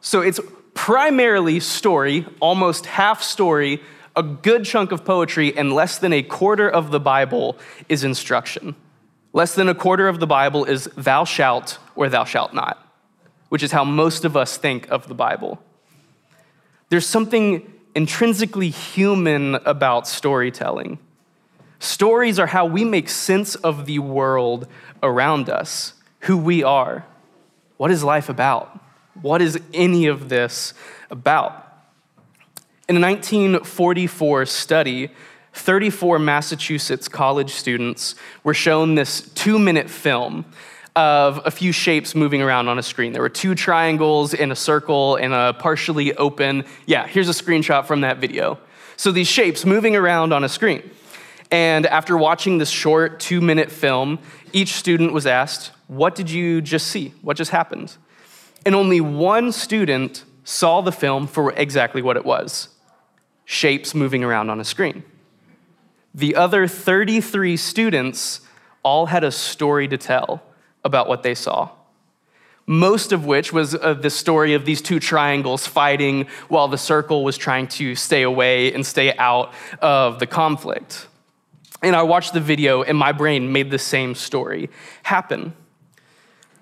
So 0.00 0.20
it's 0.20 0.40
primarily 0.74 1.60
story, 1.60 2.26
almost 2.40 2.86
half 2.86 3.22
story, 3.22 3.80
a 4.16 4.22
good 4.22 4.64
chunk 4.64 4.92
of 4.92 5.04
poetry, 5.04 5.56
and 5.56 5.72
less 5.72 5.98
than 5.98 6.12
a 6.12 6.22
quarter 6.22 6.68
of 6.68 6.90
the 6.90 7.00
Bible 7.00 7.56
is 7.88 8.02
instruction. 8.02 8.74
Less 9.32 9.54
than 9.54 9.68
a 9.68 9.74
quarter 9.74 10.08
of 10.08 10.18
the 10.18 10.26
Bible 10.26 10.64
is 10.64 10.84
thou 10.96 11.24
shalt 11.24 11.78
or 11.94 12.08
thou 12.08 12.24
shalt 12.24 12.52
not, 12.52 12.84
which 13.50 13.62
is 13.62 13.70
how 13.70 13.84
most 13.84 14.24
of 14.24 14.36
us 14.36 14.56
think 14.56 14.90
of 14.90 15.06
the 15.06 15.14
Bible. 15.14 15.62
There's 16.90 17.06
something 17.06 17.72
intrinsically 17.94 18.68
human 18.68 19.54
about 19.54 20.06
storytelling. 20.06 20.98
Stories 21.78 22.38
are 22.38 22.48
how 22.48 22.66
we 22.66 22.84
make 22.84 23.08
sense 23.08 23.54
of 23.54 23.86
the 23.86 24.00
world 24.00 24.66
around 25.02 25.48
us, 25.48 25.94
who 26.20 26.36
we 26.36 26.62
are. 26.62 27.06
What 27.78 27.90
is 27.90 28.04
life 28.04 28.28
about? 28.28 28.78
What 29.22 29.40
is 29.40 29.58
any 29.72 30.06
of 30.06 30.28
this 30.28 30.74
about? 31.10 31.52
In 32.88 32.96
a 32.96 33.00
1944 33.00 34.46
study, 34.46 35.10
34 35.52 36.18
Massachusetts 36.18 37.06
college 37.06 37.52
students 37.52 38.16
were 38.42 38.54
shown 38.54 38.96
this 38.96 39.22
two 39.30 39.58
minute 39.58 39.88
film 39.88 40.44
of 40.96 41.40
a 41.44 41.50
few 41.50 41.72
shapes 41.72 42.14
moving 42.14 42.42
around 42.42 42.68
on 42.68 42.78
a 42.78 42.82
screen. 42.82 43.12
There 43.12 43.22
were 43.22 43.28
two 43.28 43.54
triangles 43.54 44.34
and 44.34 44.50
a 44.50 44.56
circle 44.56 45.16
and 45.16 45.32
a 45.32 45.54
partially 45.54 46.14
open. 46.14 46.64
Yeah, 46.86 47.06
here's 47.06 47.28
a 47.28 47.32
screenshot 47.32 47.86
from 47.86 48.00
that 48.02 48.18
video. 48.18 48.58
So 48.96 49.12
these 49.12 49.28
shapes 49.28 49.64
moving 49.64 49.96
around 49.96 50.32
on 50.32 50.44
a 50.44 50.48
screen. 50.48 50.88
And 51.50 51.86
after 51.86 52.16
watching 52.16 52.58
this 52.58 52.70
short 52.70 53.20
two 53.20 53.40
minute 53.40 53.70
film, 53.70 54.18
each 54.52 54.74
student 54.74 55.12
was 55.12 55.26
asked, 55.26 55.72
What 55.86 56.14
did 56.14 56.30
you 56.30 56.60
just 56.60 56.88
see? 56.88 57.14
What 57.22 57.36
just 57.36 57.50
happened? 57.50 57.96
And 58.66 58.74
only 58.74 59.00
one 59.00 59.52
student 59.52 60.24
saw 60.44 60.80
the 60.80 60.92
film 60.92 61.26
for 61.26 61.52
exactly 61.52 62.02
what 62.02 62.16
it 62.16 62.24
was 62.24 62.68
shapes 63.44 63.96
moving 63.96 64.22
around 64.22 64.48
on 64.48 64.60
a 64.60 64.64
screen. 64.64 65.02
The 66.14 66.36
other 66.36 66.68
33 66.68 67.56
students 67.56 68.42
all 68.84 69.06
had 69.06 69.24
a 69.24 69.32
story 69.32 69.88
to 69.88 69.98
tell 69.98 70.42
about 70.84 71.08
what 71.08 71.22
they 71.22 71.34
saw. 71.34 71.70
Most 72.66 73.12
of 73.12 73.26
which 73.26 73.52
was 73.52 73.74
uh, 73.74 73.94
the 73.94 74.10
story 74.10 74.54
of 74.54 74.64
these 74.64 74.80
two 74.80 75.00
triangles 75.00 75.66
fighting 75.66 76.26
while 76.48 76.68
the 76.68 76.78
circle 76.78 77.24
was 77.24 77.36
trying 77.36 77.66
to 77.68 77.94
stay 77.94 78.22
away 78.22 78.72
and 78.72 78.86
stay 78.86 79.16
out 79.16 79.52
of 79.80 80.18
the 80.20 80.26
conflict. 80.26 81.08
And 81.82 81.96
I 81.96 82.02
watched 82.02 82.34
the 82.34 82.40
video, 82.40 82.82
and 82.82 82.96
my 82.96 83.12
brain 83.12 83.52
made 83.52 83.70
the 83.70 83.78
same 83.78 84.14
story 84.14 84.70
happen. 85.02 85.54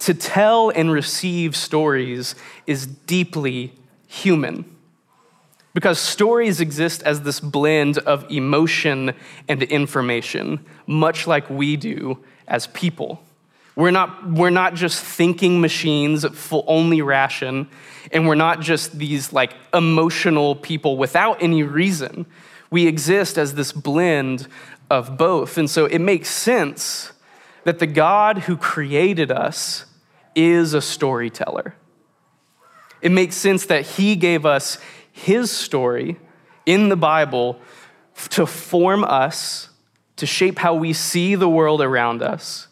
To 0.00 0.14
tell 0.14 0.70
and 0.70 0.92
receive 0.92 1.56
stories 1.56 2.36
is 2.66 2.86
deeply 2.86 3.72
human 4.06 4.64
because 5.74 5.98
stories 5.98 6.60
exist 6.60 7.02
as 7.02 7.22
this 7.22 7.38
blend 7.38 7.98
of 7.98 8.28
emotion 8.30 9.14
and 9.48 9.62
information, 9.62 10.64
much 10.86 11.26
like 11.26 11.48
we 11.50 11.76
do 11.76 12.18
as 12.46 12.66
people. 12.68 13.22
We're 13.78 13.92
not, 13.92 14.28
we're 14.28 14.50
not 14.50 14.74
just 14.74 15.04
thinking 15.04 15.60
machines 15.60 16.26
full 16.36 16.64
only 16.66 17.00
ration, 17.00 17.68
and 18.10 18.26
we're 18.26 18.34
not 18.34 18.60
just 18.60 18.98
these 18.98 19.32
like 19.32 19.54
emotional 19.72 20.56
people 20.56 20.96
without 20.96 21.40
any 21.40 21.62
reason. 21.62 22.26
We 22.72 22.88
exist 22.88 23.38
as 23.38 23.54
this 23.54 23.70
blend 23.70 24.48
of 24.90 25.16
both. 25.16 25.56
And 25.56 25.70
so 25.70 25.86
it 25.86 26.00
makes 26.00 26.28
sense 26.28 27.12
that 27.62 27.78
the 27.78 27.86
God 27.86 28.38
who 28.38 28.56
created 28.56 29.30
us 29.30 29.86
is 30.34 30.74
a 30.74 30.82
storyteller. 30.82 31.76
It 33.00 33.12
makes 33.12 33.36
sense 33.36 33.66
that 33.66 33.86
he 33.86 34.16
gave 34.16 34.44
us 34.44 34.78
his 35.12 35.52
story 35.52 36.18
in 36.66 36.88
the 36.88 36.96
Bible 36.96 37.60
to 38.30 38.44
form 38.44 39.04
us, 39.04 39.68
to 40.16 40.26
shape 40.26 40.58
how 40.58 40.74
we 40.74 40.92
see 40.92 41.36
the 41.36 41.48
world 41.48 41.80
around 41.80 42.22
us, 42.22 42.67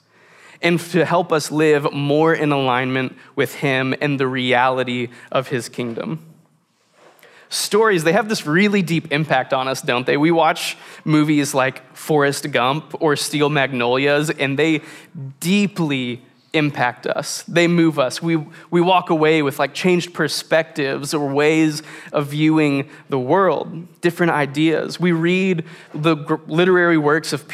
and 0.63 0.81
to 0.81 1.05
help 1.05 1.33
us 1.33 1.51
live 1.51 1.93
more 1.93 2.35
in 2.35 2.53
alignment 2.53 3.17
with 3.35 3.57
him 3.57 3.95
and 4.01 4.19
the 4.21 4.27
reality 4.27 5.09
of 5.31 5.49
his 5.49 5.69
kingdom 5.69 6.37
stories, 7.49 8.05
they 8.05 8.13
have 8.13 8.29
this 8.29 8.47
really 8.47 8.83
deep 8.83 9.13
impact 9.13 9.53
on 9.53 9.69
us, 9.69 9.83
don't 9.83 10.07
they? 10.07 10.17
We 10.17 10.31
watch 10.31 10.77
movies 11.05 11.55
like 11.55 11.97
Forrest 11.97 12.51
Gump 12.51 12.95
or 13.01 13.17
Steel 13.17 13.49
Magnolias, 13.49 14.31
and 14.31 14.59
they 14.59 14.83
deeply 15.41 16.23
impact 16.53 17.07
us. 17.07 17.43
They 17.43 17.69
move 17.69 17.99
us. 17.99 18.23
We, 18.23 18.37
we 18.71 18.81
walk 18.81 19.11
away 19.11 19.43
with 19.43 19.59
like 19.59 19.75
changed 19.75 20.15
perspectives 20.15 21.13
or 21.13 21.33
ways 21.33 21.83
of 22.13 22.29
viewing 22.29 22.89
the 23.09 23.19
world, 23.19 24.01
different 24.01 24.33
ideas. 24.33 24.99
We 24.99 25.13
read 25.13 25.65
the 25.95 26.17
literary 26.47 26.99
works 26.99 27.33
of 27.33 27.47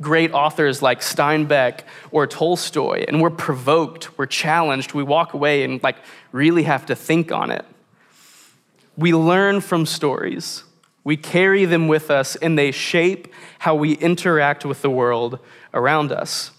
great 0.00 0.32
authors 0.32 0.80
like 0.82 1.00
Steinbeck 1.00 1.80
or 2.10 2.26
Tolstoy, 2.26 3.04
and 3.08 3.20
we're 3.20 3.30
provoked, 3.30 4.16
we're 4.18 4.26
challenged, 4.26 4.94
we 4.94 5.02
walk 5.02 5.34
away 5.34 5.64
and 5.64 5.82
like 5.82 5.96
really 6.32 6.62
have 6.64 6.86
to 6.86 6.94
think 6.94 7.32
on 7.32 7.50
it. 7.50 7.64
We 8.96 9.12
learn 9.12 9.60
from 9.60 9.86
stories, 9.86 10.64
we 11.04 11.16
carry 11.16 11.64
them 11.64 11.88
with 11.88 12.10
us, 12.10 12.36
and 12.36 12.58
they 12.58 12.70
shape 12.70 13.32
how 13.60 13.74
we 13.74 13.92
interact 13.94 14.64
with 14.64 14.82
the 14.82 14.90
world 14.90 15.38
around 15.72 16.12
us. 16.12 16.50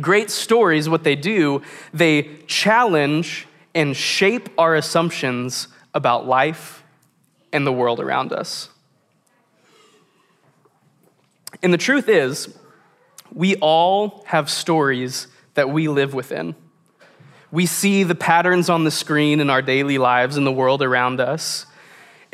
Great 0.00 0.30
stories, 0.30 0.88
what 0.88 1.04
they 1.04 1.16
do, 1.16 1.62
they 1.92 2.22
challenge 2.46 3.46
and 3.74 3.96
shape 3.96 4.48
our 4.58 4.74
assumptions 4.74 5.68
about 5.94 6.26
life 6.26 6.82
and 7.52 7.66
the 7.66 7.72
world 7.72 8.00
around 8.00 8.32
us. 8.32 8.68
And 11.64 11.72
the 11.72 11.78
truth 11.78 12.10
is, 12.10 12.54
we 13.32 13.56
all 13.56 14.22
have 14.26 14.50
stories 14.50 15.28
that 15.54 15.70
we 15.70 15.88
live 15.88 16.12
within. 16.12 16.54
We 17.50 17.64
see 17.64 18.02
the 18.02 18.14
patterns 18.14 18.68
on 18.68 18.84
the 18.84 18.90
screen 18.90 19.40
in 19.40 19.48
our 19.48 19.62
daily 19.62 19.96
lives 19.96 20.36
and 20.36 20.46
the 20.46 20.52
world 20.52 20.82
around 20.82 21.20
us, 21.20 21.64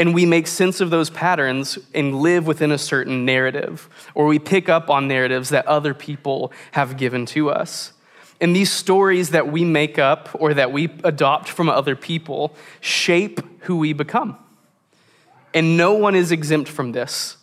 and 0.01 0.15
we 0.15 0.27
make 0.27 0.49
sense 0.49 0.81
of 0.81 0.91
those 0.91 1.11
patterns 1.11 1.79
and 1.95 2.17
live 2.17 2.49
within 2.49 2.73
a 2.73 2.79
certain 2.79 3.25
narrative, 3.25 3.89
or 4.17 4.27
we 4.27 4.41
pick 4.41 4.69
up 4.69 4.91
on 4.91 5.07
narratives 5.07 5.51
that 5.51 5.65
other 5.67 5.95
people 5.95 6.53
have 6.73 6.97
given 6.97 7.25
to 7.27 7.51
us. 7.51 7.93
And 8.41 8.57
these 8.57 8.73
stories 8.73 9.31
that 9.31 9.53
we 9.53 9.65
make 9.65 9.97
up 9.97 10.31
or 10.35 10.55
that 10.55 10.73
we 10.73 10.87
adopt 11.05 11.49
from 11.49 11.69
other 11.69 11.95
people 11.95 12.57
shape 12.81 13.41
who 13.65 13.77
we 13.77 13.93
become. 13.93 14.37
And 15.55 15.77
no 15.77 15.93
one 15.93 16.17
is 16.17 16.33
exempt 16.33 16.69
from 16.69 16.91
this 16.91 17.37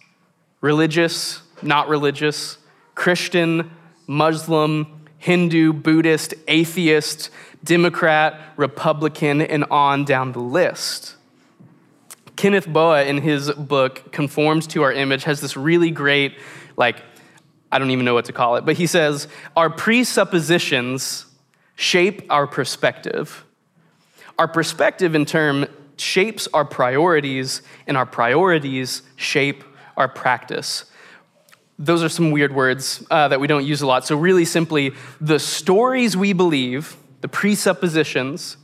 religious, 0.59 1.43
not 1.61 1.89
religious, 1.89 2.57
Christian, 2.95 3.71
Muslim, 4.07 5.07
Hindu, 5.17 5.73
Buddhist, 5.73 6.33
atheist, 6.47 7.29
Democrat, 7.63 8.39
Republican, 8.55 9.41
and 9.41 9.65
on 9.65 10.05
down 10.05 10.31
the 10.31 10.39
list. 10.39 11.15
Kenneth 12.35 12.67
Boa, 12.67 13.03
in 13.03 13.21
his 13.21 13.51
book, 13.51 14.11
Conformed 14.11 14.69
to 14.69 14.83
Our 14.83 14.93
Image, 14.93 15.23
has 15.23 15.41
this 15.41 15.57
really 15.57 15.89
great, 15.89 16.37
like, 16.77 17.03
I 17.71 17.79
don't 17.79 17.89
even 17.89 18.05
know 18.05 18.13
what 18.13 18.25
to 18.25 18.33
call 18.33 18.55
it, 18.55 18.65
but 18.65 18.77
he 18.77 18.85
says, 18.85 19.27
Our 19.55 19.69
presuppositions 19.69 21.25
shape 21.75 22.25
our 22.29 22.47
perspective. 22.47 23.43
Our 24.37 24.47
perspective, 24.47 25.15
in 25.15 25.25
turn, 25.25 25.67
shapes 25.97 26.47
our 26.53 26.63
priorities, 26.63 27.63
and 27.87 27.97
our 27.97 28.05
priorities 28.05 29.01
shape 29.15 29.63
our 29.97 30.07
practice. 30.07 30.85
Those 31.79 32.03
are 32.03 32.09
some 32.09 32.31
weird 32.31 32.53
words 32.53 33.05
uh, 33.11 33.27
that 33.27 33.39
we 33.39 33.47
don't 33.47 33.65
use 33.65 33.81
a 33.81 33.87
lot. 33.87 34.05
So, 34.05 34.15
really 34.15 34.45
simply, 34.45 34.93
the 35.21 35.39
stories 35.39 36.17
we 36.17 36.33
believe 36.33 36.97
the 37.21 37.27
presuppositions, 37.27 38.57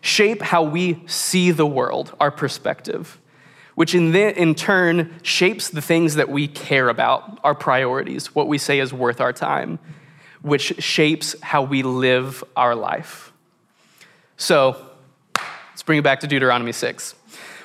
shape 0.00 0.42
how 0.42 0.62
we 0.62 1.00
see 1.06 1.52
the 1.52 1.66
world, 1.66 2.14
our 2.18 2.30
perspective, 2.30 3.20
which 3.76 3.94
in, 3.94 4.10
the, 4.10 4.36
in 4.36 4.54
turn 4.54 5.14
shapes 5.22 5.68
the 5.68 5.80
things 5.80 6.16
that 6.16 6.28
we 6.28 6.48
care 6.48 6.88
about, 6.88 7.38
our 7.44 7.54
priorities, 7.54 8.34
what 8.34 8.48
we 8.48 8.58
say 8.58 8.80
is 8.80 8.92
worth 8.92 9.20
our 9.20 9.32
time, 9.32 9.78
which 10.42 10.82
shapes 10.82 11.36
how 11.40 11.62
we 11.62 11.84
live 11.84 12.42
our 12.56 12.74
life. 12.74 13.32
So, 14.36 14.90
Let's 15.80 15.86
bring 15.86 15.98
it 16.00 16.02
back 16.02 16.20
to 16.20 16.26
Deuteronomy 16.26 16.72
6. 16.72 17.14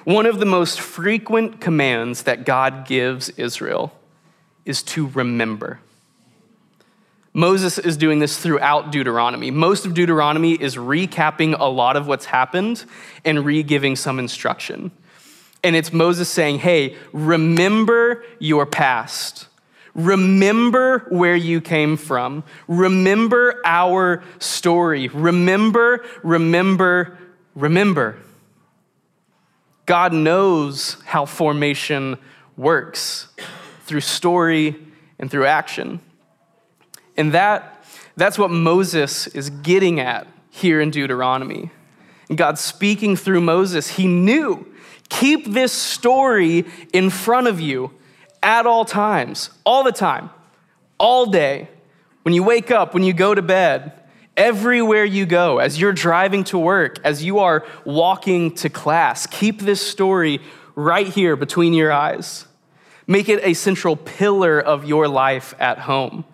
One 0.06 0.26
of 0.26 0.40
the 0.40 0.46
most 0.46 0.80
frequent 0.80 1.60
commands 1.60 2.24
that 2.24 2.46
God 2.46 2.88
gives 2.88 3.28
Israel 3.32 3.92
is 4.66 4.84
to 4.84 5.08
remember. 5.08 5.80
Moses 7.34 7.78
is 7.78 7.98
doing 7.98 8.20
this 8.20 8.38
throughout 8.38 8.94
Deuteronomy. 8.94 9.52
Most 9.52 9.86
of 9.86 9.94
Deuteronomy 9.94 10.54
is 10.54 10.78
recapping 10.78 11.60
a 11.60 11.66
lot 11.66 11.98
of 11.98 12.08
what's 12.08 12.26
happened 12.26 12.86
and 13.26 13.46
re 13.46 13.62
giving 13.62 13.98
some 13.98 14.20
instruction. 14.20 14.90
And 15.62 15.76
it's 15.76 15.92
Moses 15.92 16.30
saying, 16.30 16.60
hey, 16.60 16.96
remember 17.12 18.24
your 18.40 18.66
past. 18.66 19.48
Remember 19.96 21.00
where 21.10 21.36
you 21.36 21.60
came 21.60 21.98
from. 21.98 22.46
Remember 22.70 23.62
our 23.66 24.24
story. 24.40 25.10
Remember, 25.10 26.06
remember, 26.24 27.18
remember. 27.54 28.18
God 29.86 30.14
knows 30.14 30.98
how 31.06 31.26
formation 31.26 32.18
works 32.56 33.28
through 33.86 34.01
story 34.01 34.75
and 35.20 35.32
through 35.32 35.46
action. 35.46 36.01
And 37.15 37.34
that, 37.34 37.84
that's 38.18 38.38
what 38.38 38.51
Moses 38.51 39.27
is 39.27 39.50
getting 39.50 40.00
at 40.00 40.27
here 40.50 40.82
in 40.82 40.92
Deuteronomy. 40.92 41.72
And 42.27 42.38
God 42.38 42.58
speaking 42.58 43.15
through 43.15 43.42
Moses, 43.42 43.88
he 43.88 44.08
knew 44.08 44.65
keep 45.08 45.46
this 45.46 45.72
story 45.72 46.65
in 46.92 47.10
front 47.10 47.48
of 47.48 47.60
you 47.60 47.92
at 48.42 48.65
all 48.65 48.86
times, 48.86 49.51
all 49.65 49.84
the 49.84 49.92
time, 49.92 50.32
all 50.98 51.27
day. 51.27 51.70
When 52.24 52.34
you 52.34 52.42
wake 52.42 52.72
up, 52.72 52.94
when 52.96 53.04
you 53.04 53.13
go 53.13 53.36
to 53.36 53.42
bed, 53.44 53.94
everywhere 54.36 55.06
you 55.06 55.25
go, 55.25 55.60
as 55.60 55.80
you're 55.80 55.94
driving 55.94 56.44
to 56.46 56.58
work, 56.58 56.98
as 57.04 57.24
you 57.24 57.39
are 57.39 57.65
walking 57.86 58.56
to 58.56 58.70
class, 58.70 59.27
keep 59.27 59.62
this 59.62 59.86
story 59.86 60.39
right 60.75 61.08
here 61.08 61.36
between 61.36 61.74
your 61.74 61.92
eyes. 61.92 62.46
Make 63.08 63.30
it 63.30 63.40
a 63.44 63.54
central 63.54 63.96
pillar 63.96 64.60
of 64.60 64.86
your 64.86 65.08
life 65.08 65.54
at 65.60 65.80
home. 65.80 66.26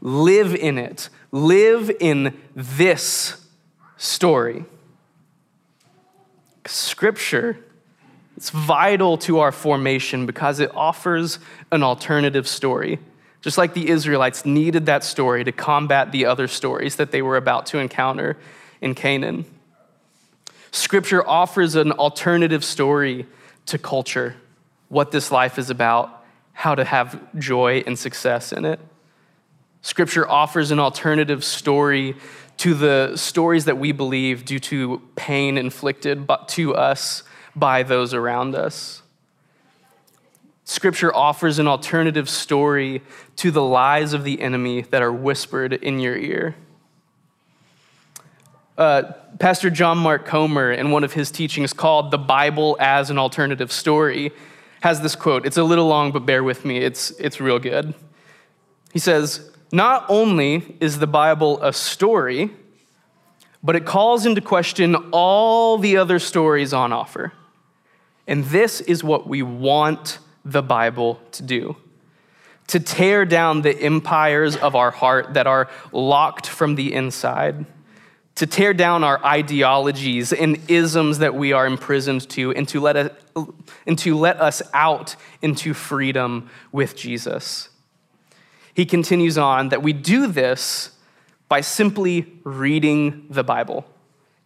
Live 0.00 0.54
in 0.54 0.78
it. 0.78 1.08
Live 1.32 1.90
in 2.00 2.38
this 2.54 3.44
story. 3.96 4.64
Scripture 6.66 7.58
it's 8.36 8.50
vital 8.50 9.16
to 9.18 9.40
our 9.40 9.52
formation 9.52 10.26
because 10.26 10.60
it 10.60 10.74
offers 10.74 11.38
an 11.70 11.82
alternative 11.82 12.48
story. 12.48 12.98
Just 13.42 13.58
like 13.58 13.74
the 13.74 13.88
Israelites 13.88 14.44
needed 14.44 14.86
that 14.86 15.04
story 15.04 15.44
to 15.44 15.52
combat 15.52 16.10
the 16.10 16.26
other 16.26 16.48
stories 16.48 16.96
that 16.96 17.10
they 17.10 17.22
were 17.22 17.36
about 17.36 17.66
to 17.66 17.78
encounter 17.78 18.36
in 18.80 18.94
Canaan. 18.94 19.44
Scripture 20.72 21.26
offers 21.26 21.76
an 21.76 21.92
alternative 21.92 22.64
story 22.64 23.26
to 23.66 23.78
culture, 23.78 24.34
what 24.94 25.10
this 25.10 25.32
life 25.32 25.58
is 25.58 25.70
about, 25.70 26.24
how 26.52 26.72
to 26.72 26.84
have 26.84 27.18
joy 27.36 27.82
and 27.84 27.98
success 27.98 28.52
in 28.52 28.64
it. 28.64 28.78
Scripture 29.82 30.26
offers 30.30 30.70
an 30.70 30.78
alternative 30.78 31.42
story 31.42 32.14
to 32.58 32.74
the 32.74 33.16
stories 33.16 33.64
that 33.64 33.76
we 33.76 33.90
believe 33.90 34.44
due 34.44 34.60
to 34.60 35.02
pain 35.16 35.58
inflicted 35.58 36.30
to 36.46 36.76
us 36.76 37.24
by 37.56 37.82
those 37.82 38.14
around 38.14 38.54
us. 38.54 39.02
Scripture 40.62 41.12
offers 41.12 41.58
an 41.58 41.66
alternative 41.66 42.30
story 42.30 43.02
to 43.34 43.50
the 43.50 43.64
lies 43.64 44.12
of 44.12 44.22
the 44.22 44.40
enemy 44.40 44.82
that 44.82 45.02
are 45.02 45.12
whispered 45.12 45.72
in 45.72 45.98
your 45.98 46.16
ear. 46.16 46.54
Uh, 48.78 49.02
Pastor 49.40 49.70
John 49.70 49.98
Mark 49.98 50.24
Comer, 50.24 50.70
in 50.70 50.92
one 50.92 51.02
of 51.02 51.14
his 51.14 51.32
teachings 51.32 51.72
called 51.72 52.12
The 52.12 52.18
Bible 52.18 52.76
as 52.78 53.10
an 53.10 53.18
Alternative 53.18 53.72
Story, 53.72 54.30
has 54.84 55.00
this 55.00 55.16
quote. 55.16 55.46
It's 55.46 55.56
a 55.56 55.64
little 55.64 55.86
long, 55.86 56.12
but 56.12 56.26
bear 56.26 56.44
with 56.44 56.66
me, 56.66 56.76
it's, 56.76 57.10
it's 57.12 57.40
real 57.40 57.58
good. 57.58 57.94
He 58.92 58.98
says, 58.98 59.50
not 59.72 60.04
only 60.10 60.76
is 60.78 60.98
the 60.98 61.06
Bible 61.06 61.58
a 61.62 61.72
story, 61.72 62.50
but 63.62 63.76
it 63.76 63.86
calls 63.86 64.26
into 64.26 64.42
question 64.42 64.94
all 65.10 65.78
the 65.78 65.96
other 65.96 66.18
stories 66.18 66.74
on 66.74 66.92
offer. 66.92 67.32
And 68.26 68.44
this 68.44 68.82
is 68.82 69.02
what 69.02 69.26
we 69.26 69.40
want 69.40 70.18
the 70.44 70.62
Bible 70.62 71.18
to 71.32 71.42
do 71.42 71.76
to 72.66 72.78
tear 72.78 73.24
down 73.24 73.62
the 73.62 73.74
empires 73.80 74.54
of 74.54 74.76
our 74.76 74.90
heart 74.90 75.32
that 75.32 75.46
are 75.46 75.70
locked 75.92 76.46
from 76.46 76.74
the 76.74 76.92
inside, 76.92 77.64
to 78.36 78.46
tear 78.46 78.74
down 78.74 79.04
our 79.04 79.24
ideologies 79.24 80.32
and 80.32 80.58
isms 80.68 81.18
that 81.18 81.34
we 81.34 81.52
are 81.52 81.66
imprisoned 81.66 82.28
to, 82.30 82.52
and 82.52 82.68
to 82.68 82.80
let 82.80 82.96
us, 82.96 83.12
and 83.86 83.98
to 83.98 84.16
let 84.16 84.40
us 84.40 84.62
out 84.72 85.16
into 85.42 85.74
freedom 85.74 86.50
with 86.72 86.96
Jesus 86.96 87.68
he 88.74 88.84
continues 88.84 89.38
on 89.38 89.68
that 89.68 89.82
we 89.82 89.92
do 89.92 90.26
this 90.26 90.90
by 91.48 91.60
simply 91.60 92.26
reading 92.42 93.26
the 93.30 93.44
Bible 93.44 93.86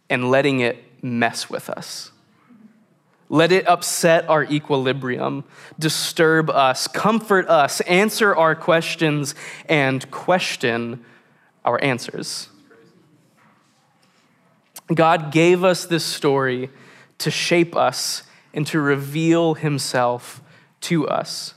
and 0.09 0.29
letting 0.29 0.59
it 0.59 0.83
mess 1.03 1.49
with 1.49 1.69
us. 1.69 2.11
Let 3.27 3.51
it 3.51 3.67
upset 3.67 4.27
our 4.29 4.43
equilibrium, 4.43 5.43
disturb 5.77 6.49
us, 6.49 6.87
comfort 6.87 7.47
us, 7.47 7.81
answer 7.81 8.35
our 8.35 8.55
questions, 8.55 9.35
and 9.67 10.09
question 10.09 11.03
our 11.63 11.81
answers. 11.83 12.49
God 14.93 15.31
gave 15.31 15.63
us 15.63 15.85
this 15.85 16.03
story 16.03 16.69
to 17.19 17.31
shape 17.31 17.75
us 17.75 18.23
and 18.53 18.65
to 18.67 18.79
reveal 18.79 19.53
himself 19.53 20.41
to 20.81 21.07
us. 21.07 21.53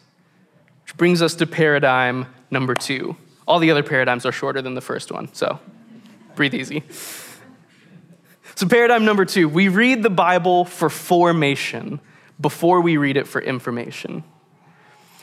Which 0.85 0.97
brings 0.97 1.23
us 1.23 1.35
to 1.37 1.47
paradigm 1.47 2.27
number 2.51 2.75
two. 2.75 3.17
All 3.47 3.59
the 3.59 3.71
other 3.71 3.83
paradigms 3.83 4.27
are 4.27 4.33
shorter 4.33 4.63
than 4.63 4.75
the 4.75 4.81
first 4.81 5.11
one, 5.11 5.33
so 5.35 5.59
breathe 6.35 6.55
easy. 6.55 6.83
So, 8.55 8.69
paradigm 8.69 9.05
number 9.05 9.25
two 9.25 9.49
we 9.49 9.69
read 9.69 10.03
the 10.03 10.11
Bible 10.11 10.65
for 10.65 10.91
formation 10.91 12.01
before 12.41 12.81
we 12.81 12.97
read 12.97 13.17
it 13.17 13.27
for 13.27 13.41
information. 13.41 14.25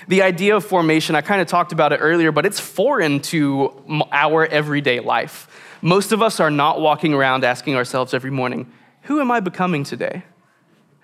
The 0.07 0.23
idea 0.23 0.55
of 0.55 0.65
formation, 0.65 1.15
I 1.15 1.21
kind 1.21 1.39
of 1.39 1.47
talked 1.47 1.71
about 1.71 1.93
it 1.93 1.97
earlier, 1.97 2.31
but 2.31 2.45
it's 2.45 2.59
foreign 2.59 3.19
to 3.23 4.03
our 4.11 4.45
everyday 4.45 5.01
life. 5.01 5.47
Most 5.81 6.11
of 6.11 6.21
us 6.21 6.39
are 6.39 6.51
not 6.51 6.81
walking 6.81 7.13
around 7.13 7.43
asking 7.43 7.75
ourselves 7.75 8.13
every 8.13 8.31
morning, 8.31 8.71
Who 9.03 9.21
am 9.21 9.31
I 9.31 9.39
becoming 9.39 9.83
today? 9.83 10.23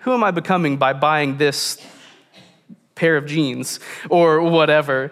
Who 0.00 0.12
am 0.12 0.22
I 0.22 0.30
becoming 0.30 0.76
by 0.76 0.92
buying 0.92 1.38
this 1.38 1.84
pair 2.94 3.16
of 3.16 3.26
jeans 3.26 3.80
or 4.10 4.42
whatever? 4.42 5.10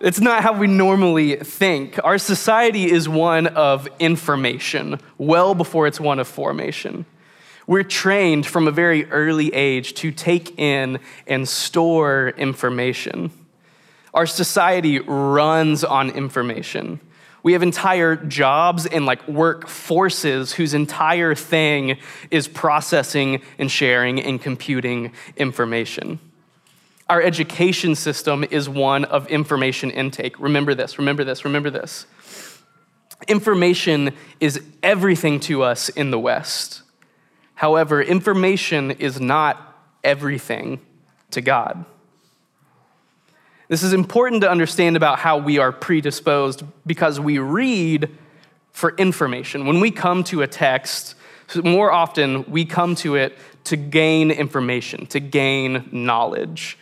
It's 0.00 0.20
not 0.20 0.42
how 0.42 0.52
we 0.52 0.66
normally 0.66 1.36
think. 1.36 1.98
Our 2.02 2.16
society 2.16 2.90
is 2.90 3.08
one 3.08 3.48
of 3.48 3.88
information, 3.98 4.98
well 5.18 5.54
before 5.54 5.86
it's 5.86 6.00
one 6.00 6.18
of 6.18 6.28
formation. 6.28 7.06
We're 7.66 7.84
trained 7.84 8.46
from 8.46 8.66
a 8.66 8.70
very 8.70 9.10
early 9.10 9.52
age 9.52 9.94
to 9.94 10.10
take 10.10 10.58
in 10.58 11.00
and 11.26 11.48
store 11.48 12.30
information. 12.30 13.30
Our 14.12 14.26
society 14.26 14.98
runs 14.98 15.84
on 15.84 16.10
information. 16.10 17.00
We 17.42 17.54
have 17.54 17.62
entire 17.62 18.16
jobs 18.16 18.86
and 18.86 19.06
like 19.06 19.26
work 19.26 19.66
forces 19.66 20.52
whose 20.52 20.74
entire 20.74 21.34
thing 21.34 21.98
is 22.30 22.48
processing 22.48 23.42
and 23.58 23.70
sharing 23.70 24.20
and 24.20 24.40
computing 24.40 25.12
information. 25.36 26.18
Our 27.08 27.22
education 27.22 27.94
system 27.94 28.44
is 28.50 28.68
one 28.68 29.04
of 29.04 29.26
information 29.28 29.90
intake. 29.90 30.38
Remember 30.38 30.74
this, 30.74 30.98
remember 30.98 31.24
this, 31.24 31.44
remember 31.44 31.70
this. 31.70 32.06
Information 33.26 34.14
is 34.38 34.62
everything 34.82 35.40
to 35.40 35.62
us 35.62 35.88
in 35.88 36.10
the 36.10 36.18
West. 36.18 36.82
However, 37.54 38.00
information 38.02 38.92
is 38.92 39.20
not 39.20 39.76
everything 40.02 40.80
to 41.32 41.40
God. 41.40 41.84
This 43.70 43.82
is 43.82 43.94
important 43.94 44.42
to 44.42 44.50
understand 44.50 44.96
about 44.96 45.18
how 45.18 45.38
we 45.38 45.58
are 45.58 45.72
predisposed 45.72 46.62
because 46.86 47.18
we 47.18 47.38
read 47.38 48.10
for 48.72 48.94
information. 48.96 49.66
When 49.66 49.80
we 49.80 49.90
come 49.90 50.22
to 50.24 50.42
a 50.42 50.46
text, 50.46 51.14
more 51.64 51.90
often 51.90 52.44
we 52.50 52.66
come 52.66 52.94
to 52.96 53.14
it 53.14 53.38
to 53.64 53.76
gain 53.76 54.30
information, 54.30 55.06
to 55.06 55.20
gain 55.20 55.88
knowledge 55.90 56.76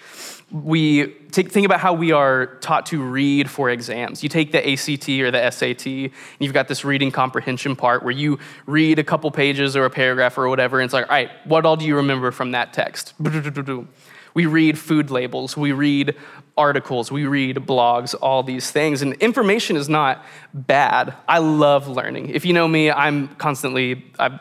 we 0.50 1.08
take, 1.30 1.50
think 1.50 1.66
about 1.66 1.80
how 1.80 1.92
we 1.92 2.12
are 2.12 2.46
taught 2.60 2.86
to 2.86 3.02
read 3.02 3.50
for 3.50 3.68
exams. 3.68 4.22
You 4.22 4.28
take 4.28 4.52
the 4.52 4.72
ACT 4.72 5.08
or 5.08 5.30
the 5.30 5.50
SAT, 5.50 5.86
and 5.86 6.10
you've 6.38 6.54
got 6.54 6.68
this 6.68 6.84
reading 6.84 7.10
comprehension 7.10 7.76
part 7.76 8.02
where 8.02 8.12
you 8.12 8.38
read 8.66 8.98
a 8.98 9.04
couple 9.04 9.30
pages 9.30 9.76
or 9.76 9.84
a 9.84 9.90
paragraph 9.90 10.38
or 10.38 10.48
whatever, 10.48 10.80
and 10.80 10.86
it's 10.86 10.94
like, 10.94 11.04
all 11.04 11.14
right, 11.14 11.30
what 11.44 11.66
all 11.66 11.76
do 11.76 11.84
you 11.84 11.96
remember 11.96 12.30
from 12.30 12.52
that 12.52 12.72
text? 12.72 13.14
We 14.34 14.46
read 14.46 14.78
food 14.78 15.10
labels, 15.10 15.56
we 15.56 15.72
read 15.72 16.14
articles, 16.58 17.10
we 17.10 17.24
read 17.24 17.56
blogs, 17.56 18.14
all 18.20 18.42
these 18.42 18.70
things. 18.70 19.00
And 19.00 19.14
information 19.14 19.76
is 19.76 19.88
not 19.88 20.24
bad. 20.52 21.14
I 21.26 21.38
love 21.38 21.88
learning. 21.88 22.30
If 22.30 22.44
you 22.44 22.52
know 22.52 22.68
me, 22.68 22.90
I'm 22.90 23.28
constantly, 23.36 24.04
I'm 24.18 24.40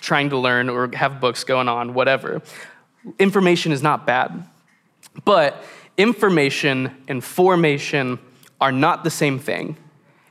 trying 0.00 0.30
to 0.30 0.38
learn 0.38 0.70
or 0.70 0.88
have 0.94 1.20
books 1.20 1.44
going 1.44 1.68
on, 1.68 1.92
whatever. 1.92 2.40
Information 3.18 3.72
is 3.72 3.82
not 3.82 4.06
bad. 4.06 4.48
But 5.24 5.62
information 5.96 6.96
and 7.08 7.22
formation 7.22 8.18
are 8.60 8.72
not 8.72 9.04
the 9.04 9.10
same 9.10 9.38
thing. 9.38 9.76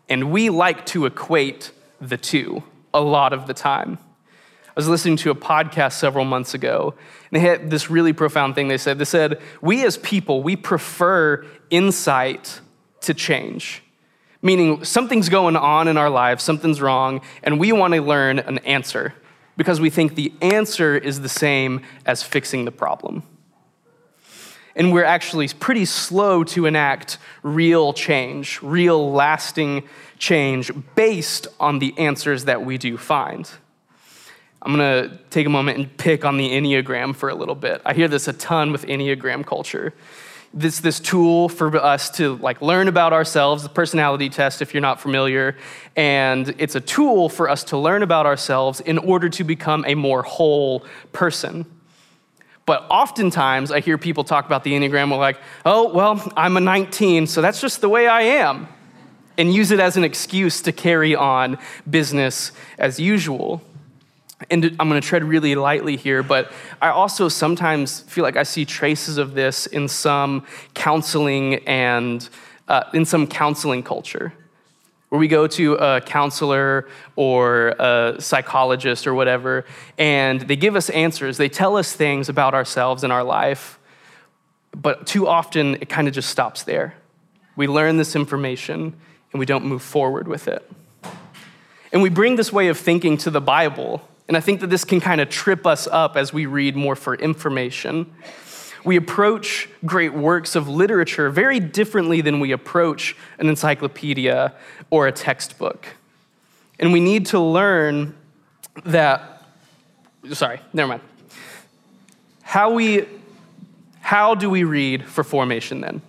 And 0.10 0.32
we 0.32 0.50
like 0.50 0.86
to 0.88 1.06
equate 1.06 1.72
the 2.00 2.18
two 2.18 2.64
a 2.94 3.02
lot 3.02 3.34
of 3.34 3.48
the 3.48 3.54
time. 3.54 4.00
I 4.78 4.80
was 4.80 4.88
listening 4.88 5.18
to 5.18 5.32
a 5.32 5.36
podcast 5.36 5.94
several 5.94 6.24
months 6.24 6.54
ago, 6.54 6.94
and 7.32 7.36
they 7.36 7.40
had 7.40 7.72
this 7.72 7.90
really 7.90 8.14
profound 8.14 8.54
thing 8.54 8.68
they 8.68 8.78
said. 8.78 9.00
They 9.00 9.06
said, 9.06 9.42
We 9.60 9.84
as 9.84 9.98
people, 9.98 10.44
we 10.44 10.56
prefer 10.56 11.44
insight 11.72 12.62
to 13.02 13.16
change. 13.16 13.82
Meaning, 14.44 14.84
something's 14.84 15.30
going 15.30 15.56
on 15.56 15.88
in 15.88 15.98
our 15.98 16.12
lives, 16.12 16.44
something's 16.44 16.80
wrong, 16.80 17.22
and 17.42 17.60
we 17.60 17.72
want 17.72 17.96
to 17.96 18.02
learn 18.04 18.38
an 18.38 18.60
answer 18.60 19.16
because 19.58 19.82
we 19.82 19.90
think 19.90 20.14
the 20.14 20.32
answer 20.44 20.96
is 20.96 21.22
the 21.22 21.30
same 21.30 21.82
as 22.06 22.22
fixing 22.22 22.66
the 22.66 22.72
problem. 22.72 23.24
And 24.76 24.94
we're 24.94 25.06
actually 25.06 25.48
pretty 25.48 25.86
slow 25.86 26.44
to 26.44 26.68
enact 26.68 27.18
real 27.42 27.94
change, 27.94 28.62
real 28.62 29.12
lasting 29.12 29.90
change 30.20 30.70
based 30.94 31.48
on 31.60 31.80
the 31.80 31.98
answers 31.98 32.46
that 32.46 32.64
we 32.64 32.78
do 32.78 32.96
find. 32.96 33.50
I'm 34.68 34.74
gonna 34.74 35.18
take 35.30 35.48
a 35.48 35.50
moment 35.50 35.78
and 35.78 35.98
pick 35.98 36.26
on 36.26 36.36
the 36.36 36.50
Enneagram 36.50 37.16
for 37.16 37.30
a 37.30 37.36
little 37.36 37.56
bit. 37.56 37.82
I 37.86 37.94
hear 37.94 38.10
this 38.10 38.28
a 38.28 38.34
ton 38.34 38.74
with 38.74 38.86
Enneagram 38.86 39.46
culture. 39.46 39.94
This, 40.54 40.82
this 40.82 41.00
tool 41.00 41.48
for 41.48 41.74
us 41.78 42.10
to 42.18 42.36
like 42.36 42.62
learn 42.62 42.90
about 42.90 43.14
ourselves, 43.14 43.64
the 43.64 43.70
personality 43.70 44.28
test 44.28 44.62
if 44.62 44.74
you're 44.74 44.82
not 44.82 45.00
familiar, 45.00 45.56
and 45.96 46.54
it's 46.58 46.76
a 46.76 46.82
tool 46.82 47.30
for 47.30 47.50
us 47.50 47.64
to 47.66 47.78
learn 47.78 48.04
about 48.04 48.26
ourselves 48.26 48.82
in 48.82 48.98
order 48.98 49.30
to 49.30 49.46
become 49.46 49.86
a 49.88 49.96
more 49.96 50.22
whole 50.22 50.86
person. 51.14 51.66
But 52.66 52.86
oftentimes 52.90 53.72
I 53.72 53.80
hear 53.80 53.98
people 53.98 54.26
talk 54.26 54.48
about 54.48 54.66
the 54.66 54.74
Enneagram, 54.74 55.10
we're 55.12 55.18
like, 55.18 55.40
oh, 55.66 55.94
well, 55.94 56.30
I'm 56.36 56.58
a 56.58 56.60
19, 56.60 57.28
so 57.28 57.42
that's 57.42 57.62
just 57.62 57.80
the 57.80 57.88
way 57.88 58.08
I 58.08 58.24
am, 58.24 58.68
and 59.38 59.54
use 59.54 59.72
it 59.72 59.80
as 59.80 59.96
an 59.96 60.04
excuse 60.04 60.62
to 60.64 60.74
carry 60.74 61.16
on 61.16 61.58
business 61.90 62.52
as 62.78 63.00
usual. 63.00 63.62
And 64.50 64.64
I'm 64.80 64.90
going 64.90 65.02
to 65.02 65.08
tread 65.08 65.24
really 65.24 65.56
lightly 65.56 65.98
here, 65.98 66.24
but 66.24 66.52
I 66.82 66.90
also 66.90 67.28
sometimes 67.28 68.02
feel 68.02 68.24
like 68.24 68.38
I 68.38 68.44
see 68.44 68.64
traces 68.64 69.18
of 69.18 69.34
this 69.34 69.66
in 69.66 69.88
some 69.88 70.46
counseling 70.74 71.56
and 71.68 72.28
uh, 72.68 72.84
in 72.94 73.06
some 73.06 73.28
counseling 73.28 73.84
culture 73.84 74.34
where 75.10 75.20
we 75.20 75.28
go 75.28 75.48
to 75.48 75.76
a 75.76 76.02
counselor 76.02 76.88
or 77.16 77.70
a 77.80 78.16
psychologist 78.20 79.08
or 79.08 79.14
whatever, 79.14 79.64
and 79.98 80.42
they 80.42 80.56
give 80.56 80.76
us 80.76 80.90
answers. 80.90 81.38
They 81.38 81.50
tell 81.50 81.78
us 81.78 81.94
things 81.94 82.28
about 82.28 82.54
ourselves 82.54 83.04
and 83.04 83.14
our 83.14 83.24
life, 83.24 83.80
but 84.76 85.08
too 85.08 85.28
often 85.28 85.76
it 85.76 85.88
kind 85.88 86.08
of 86.08 86.14
just 86.14 86.30
stops 86.30 86.64
there. 86.64 86.96
We 87.56 87.68
learn 87.68 87.98
this 87.98 88.16
information 88.16 88.96
and 89.32 89.40
we 89.40 89.46
don't 89.46 89.66
move 89.66 89.82
forward 89.82 90.28
with 90.28 90.48
it. 90.48 90.70
And 91.94 92.02
we 92.02 92.10
bring 92.10 92.36
this 92.36 92.52
way 92.52 92.68
of 92.68 92.78
thinking 92.78 93.18
to 93.20 93.30
the 93.30 93.42
Bible 93.42 94.08
and 94.28 94.36
I 94.36 94.40
think 94.42 94.60
that 94.62 94.68
this 94.68 94.84
can 94.84 95.00
kind 95.00 95.22
of 95.22 95.30
trip 95.30 95.66
us 95.66 95.88
up 95.88 96.18
as 96.18 96.34
we 96.34 96.46
read 96.46 96.76
more 96.76 96.96
for 96.96 97.16
information. 97.16 98.14
We 98.84 98.98
approach 98.98 99.70
great 99.86 100.14
works 100.14 100.56
of 100.56 100.68
literature 100.68 101.30
very 101.30 101.60
differently 101.60 102.22
than 102.22 102.40
we 102.40 102.52
approach 102.52 103.16
an 103.40 103.48
encyclopedia 103.48 104.54
or 104.90 105.08
a 105.08 105.12
textbook. 105.12 105.88
And 106.80 106.94
we 106.94 107.00
need 107.00 107.28
to 107.28 107.40
learn 107.40 108.16
that, 108.86 109.44
sorry, 110.34 110.60
never 110.74 110.90
mind. 110.90 111.02
How, 112.44 112.72
we, 112.72 113.06
how 114.02 114.36
do 114.36 114.50
we 114.50 114.64
read 114.64 115.06
for 115.06 115.24
formation 115.24 115.82
then? 115.82 116.02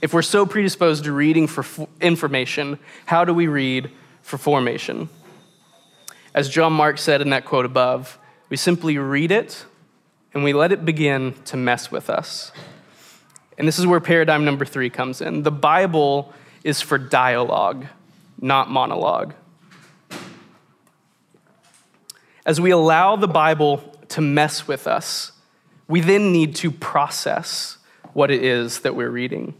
If 0.00 0.14
we're 0.14 0.22
so 0.22 0.46
predisposed 0.46 1.04
to 1.04 1.12
reading 1.12 1.46
for 1.46 1.86
information, 2.00 2.78
how 3.04 3.24
do 3.24 3.34
we 3.34 3.46
read 3.46 3.90
for 4.22 4.38
formation? 4.38 5.10
As 6.32 6.48
John 6.48 6.72
Mark 6.72 6.98
said 6.98 7.20
in 7.20 7.30
that 7.30 7.44
quote 7.44 7.64
above, 7.64 8.18
we 8.48 8.56
simply 8.56 8.98
read 8.98 9.32
it 9.32 9.64
and 10.32 10.44
we 10.44 10.52
let 10.52 10.70
it 10.70 10.84
begin 10.84 11.34
to 11.46 11.56
mess 11.56 11.90
with 11.90 12.08
us. 12.08 12.52
And 13.58 13.66
this 13.66 13.78
is 13.78 13.86
where 13.86 14.00
paradigm 14.00 14.44
number 14.44 14.64
three 14.64 14.90
comes 14.90 15.20
in. 15.20 15.42
The 15.42 15.50
Bible 15.50 16.32
is 16.62 16.80
for 16.80 16.98
dialogue, 16.98 17.86
not 18.40 18.70
monologue. 18.70 19.34
As 22.46 22.60
we 22.60 22.70
allow 22.70 23.16
the 23.16 23.28
Bible 23.28 23.78
to 24.08 24.20
mess 24.20 24.66
with 24.68 24.86
us, 24.86 25.32
we 25.88 26.00
then 26.00 26.32
need 26.32 26.54
to 26.56 26.70
process 26.70 27.78
what 28.12 28.30
it 28.30 28.42
is 28.42 28.80
that 28.80 28.94
we're 28.94 29.10
reading. 29.10 29.54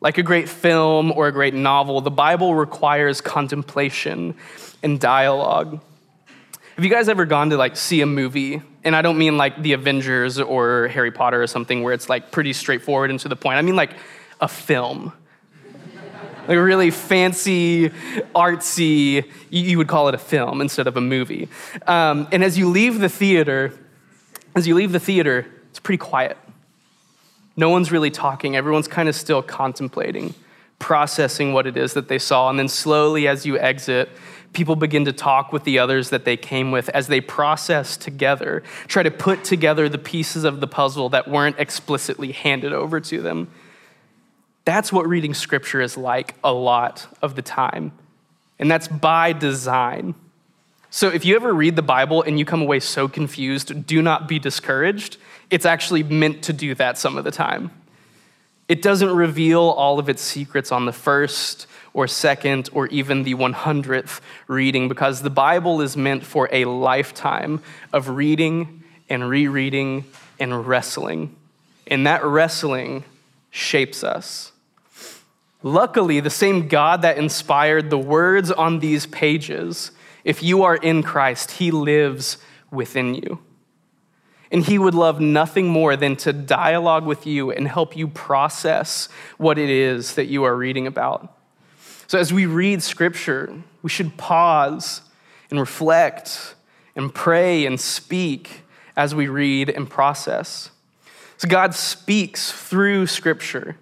Like 0.00 0.18
a 0.18 0.22
great 0.22 0.48
film 0.48 1.12
or 1.12 1.26
a 1.26 1.32
great 1.32 1.54
novel, 1.54 2.00
the 2.00 2.10
Bible 2.10 2.54
requires 2.54 3.20
contemplation 3.20 4.34
and 4.82 5.00
dialogue. 5.00 5.80
Have 6.80 6.84
you 6.86 6.90
guys 6.90 7.10
ever 7.10 7.26
gone 7.26 7.50
to 7.50 7.58
like 7.58 7.76
see 7.76 8.00
a 8.00 8.06
movie? 8.06 8.62
And 8.84 8.96
I 8.96 9.02
don't 9.02 9.18
mean 9.18 9.36
like 9.36 9.60
the 9.60 9.74
Avengers 9.74 10.38
or 10.40 10.88
Harry 10.88 11.10
Potter 11.10 11.42
or 11.42 11.46
something 11.46 11.82
where 11.82 11.92
it's 11.92 12.08
like 12.08 12.30
pretty 12.30 12.54
straightforward 12.54 13.10
and 13.10 13.20
to 13.20 13.28
the 13.28 13.36
point. 13.36 13.58
I 13.58 13.60
mean 13.60 13.76
like 13.76 13.90
a 14.40 14.48
film. 14.48 15.12
Like 16.48 16.56
a 16.56 16.62
really 16.62 16.90
fancy, 16.90 17.90
artsy, 18.34 19.30
you 19.50 19.76
would 19.76 19.88
call 19.88 20.08
it 20.08 20.14
a 20.14 20.18
film 20.18 20.62
instead 20.62 20.86
of 20.86 20.96
a 20.96 21.02
movie. 21.02 21.50
Um, 21.86 22.26
and 22.32 22.42
as 22.42 22.56
you 22.56 22.66
leave 22.66 22.98
the 22.98 23.10
theater, 23.10 23.78
as 24.56 24.66
you 24.66 24.74
leave 24.74 24.92
the 24.92 25.00
theater, 25.00 25.44
it's 25.68 25.80
pretty 25.80 25.98
quiet. 25.98 26.38
No 27.58 27.68
one's 27.68 27.92
really 27.92 28.10
talking. 28.10 28.56
Everyone's 28.56 28.88
kind 28.88 29.06
of 29.06 29.14
still 29.14 29.42
contemplating, 29.42 30.32
processing 30.78 31.52
what 31.52 31.66
it 31.66 31.76
is 31.76 31.92
that 31.92 32.08
they 32.08 32.18
saw. 32.18 32.48
And 32.48 32.58
then 32.58 32.68
slowly, 32.68 33.28
as 33.28 33.44
you 33.44 33.58
exit, 33.58 34.08
people 34.52 34.76
begin 34.76 35.04
to 35.04 35.12
talk 35.12 35.52
with 35.52 35.64
the 35.64 35.78
others 35.78 36.10
that 36.10 36.24
they 36.24 36.36
came 36.36 36.70
with 36.70 36.88
as 36.90 37.06
they 37.06 37.20
process 37.20 37.96
together, 37.96 38.62
try 38.88 39.02
to 39.02 39.10
put 39.10 39.44
together 39.44 39.88
the 39.88 39.98
pieces 39.98 40.44
of 40.44 40.60
the 40.60 40.66
puzzle 40.66 41.08
that 41.10 41.28
weren't 41.28 41.58
explicitly 41.58 42.32
handed 42.32 42.72
over 42.72 43.00
to 43.00 43.22
them. 43.22 43.48
That's 44.64 44.92
what 44.92 45.08
reading 45.08 45.34
scripture 45.34 45.80
is 45.80 45.96
like 45.96 46.34
a 46.44 46.52
lot 46.52 47.06
of 47.22 47.34
the 47.34 47.42
time. 47.42 47.92
And 48.58 48.70
that's 48.70 48.88
by 48.88 49.32
design. 49.32 50.14
So 50.90 51.08
if 51.08 51.24
you 51.24 51.36
ever 51.36 51.54
read 51.54 51.76
the 51.76 51.82
Bible 51.82 52.22
and 52.22 52.38
you 52.38 52.44
come 52.44 52.62
away 52.62 52.80
so 52.80 53.08
confused, 53.08 53.86
do 53.86 54.02
not 54.02 54.28
be 54.28 54.38
discouraged. 54.38 55.16
It's 55.48 55.64
actually 55.64 56.02
meant 56.02 56.42
to 56.44 56.52
do 56.52 56.74
that 56.74 56.98
some 56.98 57.16
of 57.16 57.24
the 57.24 57.30
time. 57.30 57.70
It 58.68 58.82
doesn't 58.82 59.10
reveal 59.10 59.62
all 59.62 59.98
of 59.98 60.08
its 60.08 60.22
secrets 60.22 60.70
on 60.70 60.86
the 60.86 60.92
first 60.92 61.66
or 61.92 62.06
second 62.06 62.68
or 62.72 62.86
even 62.88 63.24
the 63.24 63.34
100th 63.34 64.20
reading 64.46 64.88
because 64.88 65.22
the 65.22 65.30
Bible 65.30 65.80
is 65.80 65.96
meant 65.96 66.24
for 66.24 66.48
a 66.52 66.64
lifetime 66.64 67.62
of 67.92 68.08
reading 68.08 68.82
and 69.08 69.28
rereading 69.28 70.04
and 70.38 70.66
wrestling. 70.66 71.34
And 71.86 72.06
that 72.06 72.24
wrestling 72.24 73.04
shapes 73.50 74.04
us. 74.04 74.52
Luckily, 75.62 76.20
the 76.20 76.30
same 76.30 76.68
God 76.68 77.02
that 77.02 77.18
inspired 77.18 77.90
the 77.90 77.98
words 77.98 78.50
on 78.50 78.78
these 78.78 79.06
pages, 79.06 79.90
if 80.24 80.42
you 80.42 80.62
are 80.62 80.76
in 80.76 81.02
Christ, 81.02 81.52
He 81.52 81.70
lives 81.70 82.38
within 82.70 83.14
you. 83.14 83.40
And 84.50 84.64
He 84.64 84.78
would 84.78 84.94
love 84.94 85.20
nothing 85.20 85.68
more 85.68 85.96
than 85.96 86.16
to 86.16 86.32
dialogue 86.32 87.04
with 87.04 87.26
you 87.26 87.50
and 87.50 87.68
help 87.68 87.96
you 87.96 88.08
process 88.08 89.08
what 89.36 89.58
it 89.58 89.68
is 89.68 90.14
that 90.14 90.26
you 90.26 90.44
are 90.44 90.56
reading 90.56 90.86
about. 90.86 91.36
So, 92.10 92.18
as 92.18 92.32
we 92.32 92.44
read 92.44 92.82
scripture, 92.82 93.54
we 93.82 93.88
should 93.88 94.16
pause 94.16 95.02
and 95.48 95.60
reflect 95.60 96.56
and 96.96 97.14
pray 97.14 97.64
and 97.64 97.80
speak 97.80 98.62
as 98.96 99.14
we 99.14 99.28
read 99.28 99.70
and 99.70 99.88
process. 99.88 100.70
So, 101.36 101.46
God 101.46 101.72
speaks 101.72 102.50
through 102.50 103.06
scripture. 103.06 103.76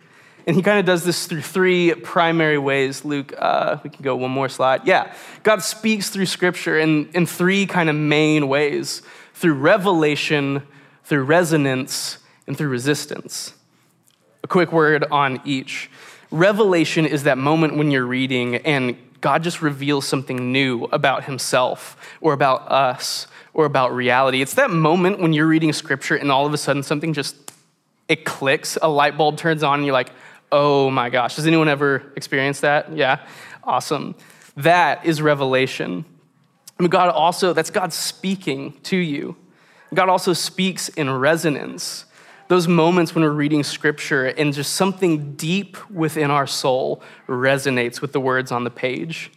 And 0.46 0.54
he 0.54 0.60
kind 0.60 0.78
of 0.78 0.84
does 0.84 1.04
this 1.04 1.24
through 1.24 1.40
three 1.40 1.94
primary 1.94 2.58
ways. 2.58 3.02
Luke, 3.02 3.32
uh, 3.38 3.78
we 3.82 3.88
can 3.88 4.02
go 4.02 4.14
one 4.14 4.30
more 4.30 4.50
slide. 4.50 4.86
Yeah, 4.86 5.14
God 5.42 5.62
speaks 5.62 6.10
through 6.10 6.26
scripture 6.26 6.78
in, 6.78 7.08
in 7.14 7.24
three 7.24 7.64
kind 7.64 7.88
of 7.88 7.96
main 7.96 8.46
ways 8.46 9.00
through 9.32 9.54
revelation, 9.54 10.64
through 11.02 11.24
resonance, 11.24 12.18
and 12.46 12.58
through 12.58 12.68
resistance. 12.68 13.54
A 14.44 14.46
quick 14.46 14.70
word 14.70 15.04
on 15.10 15.40
each. 15.46 15.90
Revelation 16.30 17.06
is 17.06 17.22
that 17.24 17.38
moment 17.38 17.76
when 17.76 17.90
you're 17.90 18.06
reading 18.06 18.56
and 18.56 18.96
God 19.20 19.42
just 19.42 19.62
reveals 19.62 20.06
something 20.06 20.52
new 20.52 20.84
about 20.84 21.24
himself 21.24 21.96
or 22.20 22.32
about 22.32 22.70
us 22.70 23.26
or 23.54 23.64
about 23.64 23.94
reality. 23.94 24.42
It's 24.42 24.54
that 24.54 24.70
moment 24.70 25.18
when 25.20 25.32
you're 25.32 25.46
reading 25.46 25.72
scripture 25.72 26.14
and 26.16 26.30
all 26.30 26.46
of 26.46 26.54
a 26.54 26.58
sudden 26.58 26.82
something 26.82 27.12
just 27.12 27.52
it 28.08 28.24
clicks, 28.24 28.78
a 28.80 28.88
light 28.88 29.18
bulb 29.18 29.36
turns 29.36 29.62
on 29.62 29.80
and 29.80 29.86
you're 29.86 29.92
like, 29.92 30.10
"Oh 30.50 30.90
my 30.90 31.10
gosh, 31.10 31.36
has 31.36 31.46
anyone 31.46 31.68
ever 31.68 32.12
experienced 32.16 32.62
that?" 32.62 32.92
Yeah. 32.92 33.18
Awesome. 33.64 34.14
That 34.56 35.04
is 35.04 35.20
revelation. 35.20 36.04
Mean, 36.78 36.90
God 36.90 37.10
also, 37.10 37.52
that's 37.52 37.70
God 37.70 37.92
speaking 37.92 38.74
to 38.84 38.96
you. 38.96 39.36
God 39.92 40.08
also 40.08 40.32
speaks 40.32 40.88
in 40.90 41.10
resonance. 41.10 42.04
Those 42.48 42.66
moments 42.66 43.14
when 43.14 43.24
we're 43.24 43.30
reading 43.30 43.62
scripture 43.62 44.26
and 44.26 44.54
just 44.54 44.72
something 44.72 45.34
deep 45.34 45.76
within 45.90 46.30
our 46.30 46.46
soul 46.46 47.02
resonates 47.28 48.00
with 48.00 48.12
the 48.12 48.20
words 48.20 48.50
on 48.50 48.64
the 48.64 48.70
page. 48.70 49.30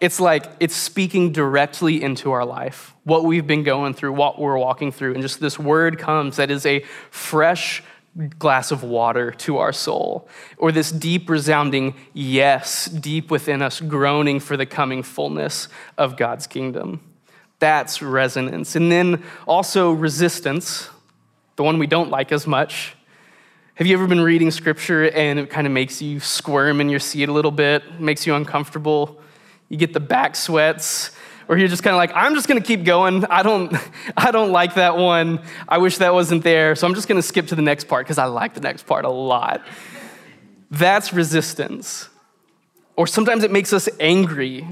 It's 0.00 0.20
like 0.20 0.46
it's 0.60 0.76
speaking 0.76 1.32
directly 1.32 2.02
into 2.02 2.30
our 2.30 2.44
life, 2.44 2.94
what 3.04 3.24
we've 3.24 3.46
been 3.46 3.64
going 3.64 3.94
through, 3.94 4.12
what 4.12 4.38
we're 4.38 4.58
walking 4.58 4.92
through. 4.92 5.14
And 5.14 5.22
just 5.22 5.40
this 5.40 5.58
word 5.58 5.98
comes 5.98 6.36
that 6.36 6.50
is 6.50 6.66
a 6.66 6.84
fresh 7.10 7.82
glass 8.38 8.70
of 8.70 8.82
water 8.82 9.30
to 9.30 9.58
our 9.58 9.72
soul, 9.72 10.28
or 10.56 10.72
this 10.72 10.90
deep, 10.90 11.28
resounding 11.28 11.94
yes 12.14 12.86
deep 12.86 13.30
within 13.30 13.60
us, 13.60 13.80
groaning 13.80 14.40
for 14.40 14.56
the 14.56 14.64
coming 14.66 15.02
fullness 15.02 15.68
of 15.98 16.16
God's 16.16 16.46
kingdom. 16.46 17.00
That's 17.58 18.00
resonance. 18.00 18.76
And 18.76 18.90
then 18.90 19.22
also 19.46 19.92
resistance, 19.92 20.88
the 21.56 21.62
one 21.62 21.78
we 21.78 21.86
don't 21.86 22.10
like 22.10 22.32
as 22.32 22.46
much. 22.46 22.94
Have 23.74 23.86
you 23.86 23.94
ever 23.94 24.06
been 24.06 24.20
reading 24.20 24.50
scripture 24.50 25.10
and 25.10 25.38
it 25.38 25.50
kind 25.50 25.66
of 25.66 25.72
makes 25.72 26.00
you 26.00 26.20
squirm 26.20 26.80
in 26.80 26.88
your 26.88 27.00
seat 27.00 27.28
a 27.28 27.32
little 27.32 27.50
bit, 27.50 28.00
makes 28.00 28.26
you 28.26 28.34
uncomfortable? 28.34 29.20
You 29.68 29.76
get 29.76 29.92
the 29.92 30.00
back 30.00 30.36
sweats, 30.36 31.10
or 31.48 31.58
you're 31.58 31.68
just 31.68 31.82
kind 31.82 31.94
of 31.94 31.98
like, 31.98 32.12
I'm 32.14 32.34
just 32.34 32.48
going 32.48 32.60
to 32.60 32.66
keep 32.66 32.84
going. 32.84 33.24
I 33.26 33.42
don't, 33.42 33.74
I 34.16 34.30
don't 34.30 34.52
like 34.52 34.74
that 34.74 34.96
one. 34.96 35.40
I 35.68 35.78
wish 35.78 35.98
that 35.98 36.14
wasn't 36.14 36.42
there. 36.42 36.74
So 36.74 36.86
I'm 36.86 36.94
just 36.94 37.08
going 37.08 37.20
to 37.20 37.26
skip 37.26 37.48
to 37.48 37.54
the 37.54 37.62
next 37.62 37.84
part 37.84 38.06
because 38.06 38.18
I 38.18 38.26
like 38.26 38.54
the 38.54 38.60
next 38.60 38.86
part 38.86 39.04
a 39.04 39.10
lot. 39.10 39.64
That's 40.70 41.12
resistance. 41.12 42.08
Or 42.96 43.06
sometimes 43.06 43.44
it 43.44 43.50
makes 43.50 43.72
us 43.72 43.88
angry, 44.00 44.66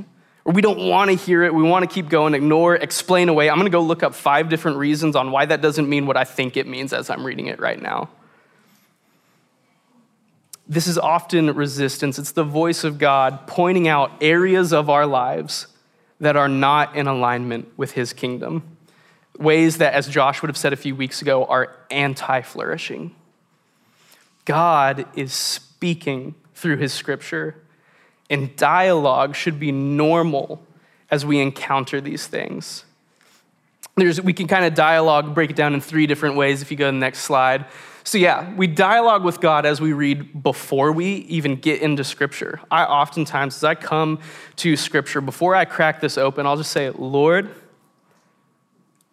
or 0.44 0.52
we 0.52 0.60
don't 0.60 0.86
want 0.88 1.10
to 1.10 1.16
hear 1.16 1.42
it. 1.42 1.54
We 1.54 1.62
want 1.62 1.88
to 1.88 1.92
keep 1.92 2.08
going, 2.08 2.34
ignore, 2.34 2.76
explain 2.76 3.28
away. 3.28 3.48
I'm 3.48 3.56
going 3.56 3.66
to 3.66 3.70
go 3.70 3.80
look 3.80 4.02
up 4.02 4.14
five 4.14 4.48
different 4.48 4.76
reasons 4.76 5.16
on 5.16 5.30
why 5.30 5.46
that 5.46 5.60
doesn't 5.60 5.88
mean 5.88 6.06
what 6.06 6.16
I 6.16 6.24
think 6.24 6.56
it 6.56 6.66
means 6.66 6.92
as 6.92 7.08
I'm 7.08 7.24
reading 7.24 7.46
it 7.46 7.58
right 7.60 7.80
now. 7.80 8.10
This 10.66 10.86
is 10.86 10.98
often 10.98 11.54
resistance. 11.54 12.18
It's 12.18 12.32
the 12.32 12.44
voice 12.44 12.84
of 12.84 12.98
God 12.98 13.46
pointing 13.46 13.86
out 13.88 14.12
areas 14.20 14.72
of 14.72 14.88
our 14.88 15.06
lives 15.06 15.66
that 16.20 16.36
are 16.36 16.48
not 16.48 16.96
in 16.96 17.06
alignment 17.06 17.68
with 17.76 17.92
his 17.92 18.12
kingdom. 18.12 18.62
Ways 19.38 19.78
that, 19.78 19.94
as 19.94 20.08
Josh 20.08 20.40
would 20.40 20.48
have 20.48 20.56
said 20.56 20.72
a 20.72 20.76
few 20.76 20.94
weeks 20.94 21.20
ago, 21.20 21.44
are 21.44 21.76
anti 21.90 22.40
flourishing. 22.42 23.14
God 24.44 25.06
is 25.16 25.32
speaking 25.32 26.34
through 26.54 26.76
his 26.76 26.92
scripture, 26.92 27.56
and 28.34 28.54
dialogue 28.56 29.36
should 29.36 29.60
be 29.60 29.70
normal 29.70 30.60
as 31.08 31.24
we 31.24 31.40
encounter 31.40 32.00
these 32.00 32.26
things. 32.26 32.84
There's, 33.96 34.20
we 34.20 34.32
can 34.32 34.48
kind 34.48 34.64
of 34.64 34.74
dialogue, 34.74 35.34
break 35.36 35.50
it 35.50 35.56
down 35.56 35.72
in 35.72 35.80
three 35.80 36.08
different 36.08 36.34
ways 36.34 36.60
if 36.60 36.72
you 36.72 36.76
go 36.76 36.86
to 36.86 36.92
the 36.92 36.98
next 36.98 37.20
slide. 37.20 37.64
So, 38.02 38.18
yeah, 38.18 38.52
we 38.54 38.66
dialogue 38.66 39.22
with 39.22 39.40
God 39.40 39.64
as 39.64 39.80
we 39.80 39.92
read 39.92 40.42
before 40.42 40.90
we 40.90 41.06
even 41.06 41.54
get 41.54 41.80
into 41.80 42.02
Scripture. 42.02 42.60
I 42.72 42.82
oftentimes, 42.82 43.56
as 43.56 43.64
I 43.64 43.76
come 43.76 44.18
to 44.56 44.76
Scripture, 44.76 45.20
before 45.20 45.54
I 45.54 45.64
crack 45.64 46.00
this 46.00 46.18
open, 46.18 46.44
I'll 46.44 46.56
just 46.56 46.72
say, 46.72 46.90
Lord, 46.90 47.48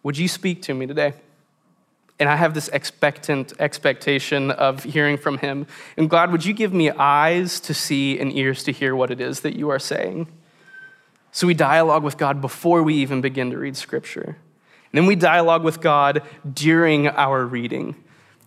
would 0.02 0.18
you 0.18 0.26
speak 0.26 0.62
to 0.62 0.74
me 0.74 0.88
today? 0.88 1.14
And 2.22 2.30
I 2.30 2.36
have 2.36 2.54
this 2.54 2.68
expectant 2.68 3.52
expectation 3.58 4.52
of 4.52 4.84
hearing 4.84 5.16
from 5.16 5.38
Him. 5.38 5.66
And 5.96 6.08
God, 6.08 6.30
would 6.30 6.44
you 6.44 6.52
give 6.52 6.72
me 6.72 6.88
eyes 6.88 7.58
to 7.58 7.74
see 7.74 8.16
and 8.20 8.32
ears 8.32 8.62
to 8.62 8.70
hear 8.70 8.94
what 8.94 9.10
it 9.10 9.20
is 9.20 9.40
that 9.40 9.56
you 9.56 9.70
are 9.70 9.80
saying? 9.80 10.28
So 11.32 11.48
we 11.48 11.54
dialogue 11.54 12.04
with 12.04 12.16
God 12.16 12.40
before 12.40 12.84
we 12.84 12.94
even 12.94 13.22
begin 13.22 13.50
to 13.50 13.58
read 13.58 13.76
Scripture. 13.76 14.36
And 14.92 14.92
then 14.92 15.06
we 15.06 15.16
dialogue 15.16 15.64
with 15.64 15.80
God 15.80 16.22
during 16.54 17.08
our 17.08 17.44
reading 17.44 17.96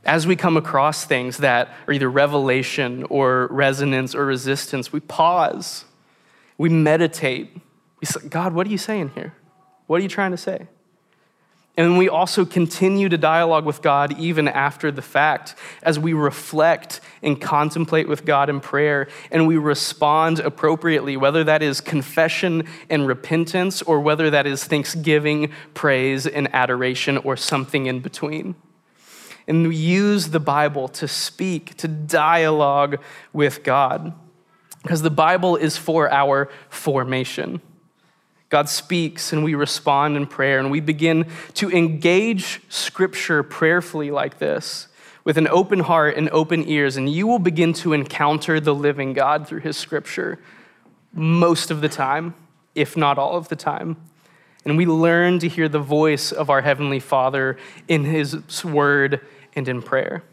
as 0.06 0.26
we 0.26 0.38
come 0.38 0.56
across 0.56 1.04
things 1.04 1.38
that 1.38 1.68
are 1.86 1.94
either 1.94 2.10
revelation 2.10 3.04
or 3.10 3.48
resonance 3.52 4.16
or 4.16 4.26
resistance, 4.26 4.94
we 4.94 5.02
pause, 5.02 5.84
we 6.58 6.70
meditate. 6.70 7.58
We 8.00 8.06
say, 8.06 8.28
God, 8.30 8.54
what 8.54 8.68
are 8.68 8.70
you 8.70 8.78
saying 8.78 9.10
here? 9.16 9.34
What 9.88 10.00
are 10.00 10.04
you 10.04 10.10
trying 10.10 10.32
to 10.32 10.38
say? 10.38 10.68
And 11.78 11.98
we 11.98 12.08
also 12.08 12.46
continue 12.46 13.10
to 13.10 13.18
dialogue 13.18 13.66
with 13.66 13.82
God 13.82 14.18
even 14.18 14.48
after 14.48 14.92
the 14.92 15.02
fact 15.02 15.56
as 15.84 16.00
we 16.00 16.14
reflect 16.14 17.02
and 17.22 17.40
contemplate 17.40 18.08
with 18.08 18.24
God 18.24 18.50
in 18.50 18.62
prayer 18.62 19.10
and 19.30 19.46
we 19.46 19.58
respond 19.58 20.40
appropriately, 20.40 21.18
whether 21.18 21.44
that 21.44 21.62
is 21.62 21.82
confession 21.82 22.66
and 22.90 23.06
repentance 23.06 23.82
or 23.82 24.00
whether 24.00 24.30
that 24.30 24.48
is 24.48 24.64
thanksgiving, 24.64 25.52
praise, 25.74 26.26
and 26.26 26.54
adoration 26.56 27.18
or 27.18 27.36
something 27.36 27.88
in 27.88 28.00
between 28.00 28.56
and 29.48 29.68
we 29.68 29.76
use 29.76 30.30
the 30.30 30.40
Bible 30.40 30.88
to 30.88 31.08
speak, 31.08 31.76
to 31.78 31.88
dialogue 31.88 33.02
with 33.32 33.64
God. 33.64 34.14
Because 34.82 35.02
the 35.02 35.10
Bible 35.10 35.56
is 35.56 35.78
for 35.78 36.12
our 36.12 36.50
formation. 36.70 37.62
God 38.50 38.70
speaks 38.70 39.34
and 39.34 39.44
we 39.44 39.56
respond 39.56 40.18
in 40.18 40.28
prayer 40.28 40.60
and 40.60 40.72
we 40.72 40.80
begin 40.80 41.28
to 41.56 41.72
engage 41.72 42.62
Scripture 42.70 43.44
prayerfully 43.44 44.12
like 44.12 44.38
this 44.38 44.88
with 45.26 45.38
an 45.38 45.48
open 45.48 45.80
heart 45.80 46.16
and 46.16 46.30
open 46.30 46.70
ears, 46.70 46.96
and 46.96 47.10
you 47.10 47.26
will 47.26 47.40
begin 47.40 47.74
to 47.74 47.94
encounter 47.94 48.60
the 48.60 48.76
living 48.76 49.12
God 49.12 49.48
through 49.48 49.62
His 49.62 49.76
Scripture 49.76 50.40
most 51.12 51.72
of 51.72 51.82
the 51.82 51.90
time, 51.90 52.36
if 52.76 52.96
not 52.96 53.18
all 53.18 53.36
of 53.36 53.50
the 53.50 53.56
time. 53.56 53.98
And 54.64 54.78
we 54.78 54.86
learn 54.86 55.40
to 55.40 55.50
hear 55.50 55.68
the 55.68 55.80
voice 55.80 56.32
of 56.32 56.50
our 56.52 56.62
Heavenly 56.62 57.00
Father 57.00 57.58
in 57.88 58.06
His 58.06 58.64
Word 58.64 59.20
and 59.56 59.68
in 59.68 59.82
prayer. 59.82 60.24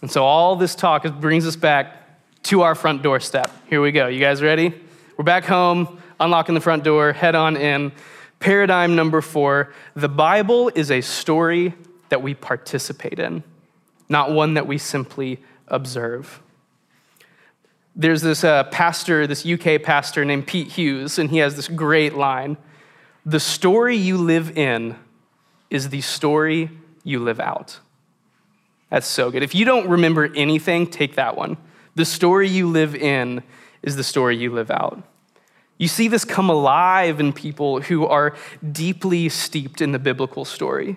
And 0.00 0.10
so 0.10 0.24
all 0.24 0.56
this 0.56 0.74
talk 0.74 1.04
brings 1.20 1.46
us 1.46 1.56
back 1.56 1.96
to 2.44 2.62
our 2.62 2.74
front 2.74 3.02
doorstep. 3.02 3.50
Here 3.68 3.80
we 3.80 3.92
go. 3.92 4.06
You 4.06 4.20
guys 4.20 4.42
ready? 4.42 4.74
We're 5.16 5.24
back 5.24 5.44
home, 5.44 6.02
unlocking 6.20 6.54
the 6.54 6.60
front 6.60 6.84
door, 6.84 7.12
head 7.12 7.34
on 7.34 7.56
in. 7.56 7.92
Paradigm 8.40 8.94
number 8.94 9.20
four 9.20 9.72
the 9.94 10.08
Bible 10.08 10.70
is 10.74 10.90
a 10.90 11.00
story 11.00 11.74
that 12.08 12.22
we 12.22 12.34
participate 12.34 13.18
in, 13.18 13.42
not 14.08 14.32
one 14.32 14.54
that 14.54 14.66
we 14.66 14.78
simply 14.78 15.40
observe. 15.68 16.42
There's 17.96 18.22
this 18.22 18.42
uh, 18.42 18.64
pastor, 18.64 19.26
this 19.26 19.46
UK 19.46 19.82
pastor 19.82 20.24
named 20.24 20.46
Pete 20.46 20.72
Hughes, 20.72 21.18
and 21.18 21.30
he 21.30 21.38
has 21.38 21.56
this 21.56 21.68
great 21.68 22.14
line 22.14 22.56
The 23.24 23.40
story 23.40 23.96
you 23.96 24.18
live 24.18 24.58
in 24.58 24.96
is 25.70 25.88
the 25.88 26.00
story 26.00 26.70
you 27.02 27.20
live 27.20 27.40
out. 27.40 27.80
That's 28.90 29.06
so 29.06 29.30
good. 29.30 29.42
If 29.42 29.54
you 29.54 29.64
don't 29.64 29.88
remember 29.88 30.30
anything, 30.34 30.86
take 30.86 31.14
that 31.16 31.36
one. 31.36 31.56
The 31.94 32.04
story 32.04 32.48
you 32.48 32.68
live 32.68 32.94
in 32.94 33.42
is 33.82 33.96
the 33.96 34.04
story 34.04 34.36
you 34.36 34.52
live 34.52 34.70
out. 34.70 35.02
You 35.76 35.88
see 35.88 36.08
this 36.08 36.24
come 36.24 36.48
alive 36.50 37.18
in 37.20 37.32
people 37.32 37.80
who 37.80 38.06
are 38.06 38.36
deeply 38.72 39.28
steeped 39.28 39.80
in 39.80 39.92
the 39.92 39.98
biblical 39.98 40.44
story. 40.44 40.96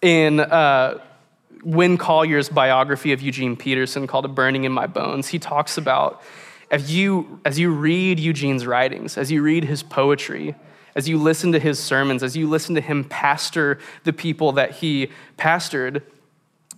In 0.00 0.40
uh, 0.40 0.98
Win 1.62 1.96
Collier's 1.96 2.48
biography 2.48 3.12
of 3.12 3.22
Eugene 3.22 3.56
Peterson 3.56 4.06
called 4.06 4.24
A 4.24 4.28
Burning 4.28 4.64
in 4.64 4.72
My 4.72 4.88
Bones, 4.88 5.28
he 5.28 5.38
talks 5.38 5.78
about 5.78 6.22
as 6.72 6.92
you, 6.92 7.40
as 7.44 7.58
you 7.58 7.70
read 7.70 8.18
Eugene's 8.18 8.66
writings, 8.66 9.16
as 9.16 9.30
you 9.30 9.42
read 9.42 9.64
his 9.64 9.82
poetry, 9.82 10.56
as 10.96 11.08
you 11.08 11.18
listen 11.18 11.52
to 11.52 11.60
his 11.60 11.78
sermons, 11.78 12.22
as 12.22 12.36
you 12.36 12.48
listen 12.48 12.74
to 12.74 12.80
him 12.80 13.04
pastor 13.04 13.78
the 14.04 14.12
people 14.12 14.52
that 14.52 14.72
he 14.72 15.08
pastored, 15.38 16.02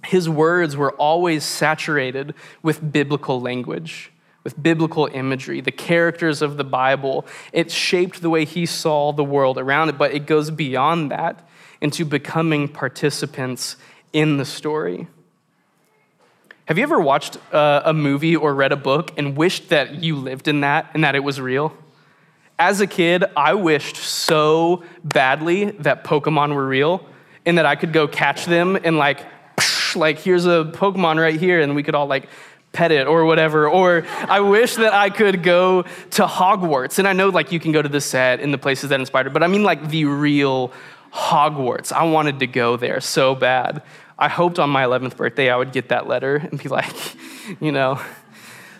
his 0.04 0.28
words 0.28 0.76
were 0.76 0.92
always 0.92 1.44
saturated 1.44 2.34
with 2.62 2.92
biblical 2.92 3.40
language, 3.40 4.12
with 4.44 4.62
biblical 4.62 5.08
imagery, 5.12 5.60
the 5.60 5.72
characters 5.72 6.42
of 6.42 6.58
the 6.58 6.64
Bible. 6.64 7.26
It 7.52 7.70
shaped 7.70 8.20
the 8.20 8.30
way 8.30 8.44
he 8.44 8.66
saw 8.66 9.12
the 9.12 9.24
world 9.24 9.58
around 9.58 9.88
it, 9.88 9.98
but 9.98 10.12
it 10.12 10.26
goes 10.26 10.50
beyond 10.50 11.10
that 11.10 11.48
into 11.80 12.04
becoming 12.04 12.68
participants 12.68 13.76
in 14.12 14.36
the 14.36 14.44
story. 14.44 15.08
Have 16.66 16.78
you 16.78 16.84
ever 16.84 17.00
watched 17.00 17.36
uh, 17.52 17.82
a 17.84 17.92
movie 17.92 18.36
or 18.36 18.54
read 18.54 18.72
a 18.72 18.76
book 18.76 19.12
and 19.18 19.36
wished 19.36 19.70
that 19.70 20.02
you 20.02 20.16
lived 20.16 20.48
in 20.48 20.60
that 20.60 20.90
and 20.94 21.04
that 21.04 21.14
it 21.14 21.24
was 21.24 21.40
real? 21.40 21.76
As 22.58 22.80
a 22.80 22.86
kid, 22.86 23.24
I 23.36 23.54
wished 23.54 23.96
so 23.96 24.84
badly 25.02 25.72
that 25.72 26.04
Pokemon 26.04 26.54
were 26.54 26.66
real 26.66 27.06
and 27.44 27.58
that 27.58 27.66
I 27.66 27.76
could 27.76 27.92
go 27.92 28.06
catch 28.08 28.46
them 28.46 28.78
and 28.82 28.96
like, 28.96 29.20
like 29.94 30.20
here's 30.20 30.46
a 30.46 30.70
Pokemon 30.74 31.20
right 31.20 31.38
here, 31.38 31.60
and 31.60 31.74
we 31.74 31.82
could 31.82 31.94
all 31.94 32.06
like 32.06 32.28
pet 32.74 32.92
it 32.92 33.06
or 33.06 33.24
whatever. 33.24 33.68
Or 33.68 34.04
I 34.28 34.40
wish 34.40 34.74
that 34.74 34.92
I 34.92 35.08
could 35.08 35.42
go 35.42 35.82
to 35.82 36.26
Hogwarts. 36.26 36.98
And 36.98 37.08
I 37.08 37.14
know 37.14 37.30
like 37.30 37.52
you 37.52 37.60
can 37.60 37.72
go 37.72 37.80
to 37.80 37.88
the 37.88 38.00
set 38.00 38.40
in 38.40 38.50
the 38.50 38.58
places 38.58 38.90
that 38.90 39.00
inspired 39.00 39.28
it, 39.28 39.32
but 39.32 39.42
I 39.42 39.46
mean 39.46 39.62
like 39.62 39.88
the 39.88 40.04
real 40.04 40.72
Hogwarts. 41.12 41.92
I 41.92 42.04
wanted 42.04 42.40
to 42.40 42.46
go 42.46 42.76
there 42.76 43.00
so 43.00 43.34
bad. 43.34 43.82
I 44.18 44.28
hoped 44.28 44.58
on 44.58 44.68
my 44.68 44.84
11th 44.84 45.16
birthday 45.16 45.50
I 45.50 45.56
would 45.56 45.72
get 45.72 45.88
that 45.88 46.06
letter 46.06 46.36
and 46.36 46.62
be 46.62 46.68
like, 46.68 46.94
you 47.60 47.72
know, 47.72 48.00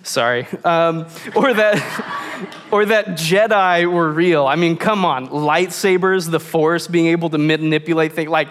sorry. 0.03 0.47
Um, 0.65 1.07
or 1.35 1.55
that. 1.55 2.21
or 2.71 2.87
that 2.87 3.11
Jedi 3.11 3.91
were 3.91 4.11
real. 4.11 4.47
I 4.47 4.57
mean, 4.57 4.77
come 4.77 5.05
on, 5.05 5.29
lightsabers, 5.29 6.29
the 6.29 6.41
Force, 6.41 6.89
being 6.89 7.07
able 7.07 7.31
to 7.31 7.39
manipulate 7.39 8.13
things, 8.13 8.29
like, 8.29 8.49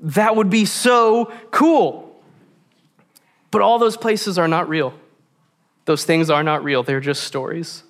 that 0.00 0.34
would 0.34 0.50
be 0.50 0.64
so 0.64 1.32
cool. 1.52 2.11
But 3.52 3.60
all 3.60 3.78
those 3.78 3.96
places 3.96 4.38
are 4.38 4.48
not 4.48 4.68
real. 4.68 4.94
Those 5.84 6.04
things 6.04 6.30
are 6.30 6.42
not 6.42 6.64
real, 6.64 6.82
they're 6.82 7.00
just 7.00 7.22
stories. 7.22 7.84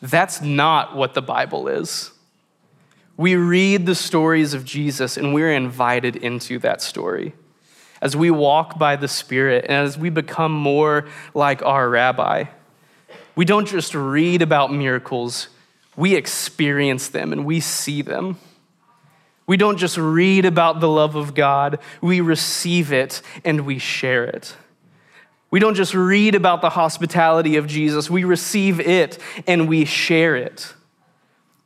That's 0.00 0.40
not 0.40 0.94
what 0.96 1.14
the 1.14 1.22
Bible 1.22 1.68
is. 1.68 2.12
We 3.16 3.36
read 3.36 3.86
the 3.86 3.94
stories 3.94 4.52
of 4.52 4.64
Jesus 4.64 5.16
and 5.16 5.32
we're 5.32 5.52
invited 5.52 6.16
into 6.16 6.58
that 6.60 6.82
story. 6.82 7.34
As 8.00 8.16
we 8.16 8.30
walk 8.30 8.78
by 8.78 8.96
the 8.96 9.06
Spirit 9.06 9.64
and 9.68 9.86
as 9.86 9.96
we 9.96 10.10
become 10.10 10.52
more 10.52 11.06
like 11.34 11.62
our 11.62 11.88
rabbi, 11.88 12.44
we 13.36 13.44
don't 13.44 13.68
just 13.68 13.94
read 13.94 14.42
about 14.42 14.72
miracles, 14.72 15.48
we 15.96 16.16
experience 16.16 17.08
them 17.08 17.32
and 17.32 17.44
we 17.44 17.60
see 17.60 18.02
them. 18.02 18.38
We 19.46 19.56
don't 19.56 19.78
just 19.78 19.96
read 19.96 20.44
about 20.44 20.80
the 20.80 20.88
love 20.88 21.16
of 21.16 21.34
God, 21.34 21.78
we 22.00 22.20
receive 22.20 22.92
it 22.92 23.22
and 23.44 23.66
we 23.66 23.78
share 23.78 24.24
it. 24.24 24.56
We 25.50 25.60
don't 25.60 25.74
just 25.74 25.94
read 25.94 26.34
about 26.34 26.62
the 26.62 26.70
hospitality 26.70 27.56
of 27.56 27.66
Jesus, 27.66 28.08
we 28.08 28.24
receive 28.24 28.80
it 28.80 29.18
and 29.46 29.68
we 29.68 29.84
share 29.84 30.36
it. 30.36 30.74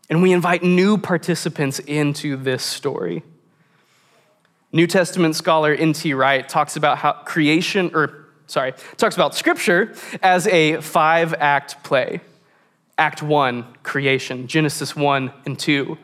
And 0.09 0.23
we 0.23 0.33
invite 0.33 0.62
new 0.62 0.99
participants 0.99 1.79
into 1.81 2.37
this 2.37 2.62
story. 2.62 3.23
New 4.73 4.87
Testament 4.87 5.35
scholar 5.35 5.73
N.T. 5.73 6.15
Wright 6.15 6.49
talks 6.49 6.77
about 6.77 6.99
how 6.99 7.12
creation, 7.12 7.91
or 7.95 8.27
sorry, 8.47 8.75
talks 8.97 9.15
about 9.15 9.35
scripture 9.35 9.95
as 10.23 10.47
a 10.47 10.81
five 10.81 11.35
act 11.35 11.83
play. 11.83 12.21
Act 12.99 13.23
one, 13.23 13.67
creation, 13.83 14.47
Genesis 14.47 14.97
1 14.97 15.33
and 15.45 15.59
2. 15.59 15.99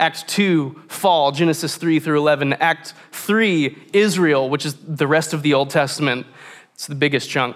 Act 0.00 0.26
2, 0.28 0.84
fall, 0.88 1.30
Genesis 1.30 1.76
3 1.76 2.00
through 2.00 2.18
11. 2.18 2.54
Act 2.54 2.94
3, 3.12 3.76
Israel, 3.92 4.48
which 4.48 4.64
is 4.66 4.74
the 4.74 5.06
rest 5.06 5.34
of 5.34 5.42
the 5.42 5.54
Old 5.54 5.70
Testament. 5.70 6.26
It's 6.74 6.86
the 6.86 6.94
biggest 6.94 7.28
chunk. 7.28 7.54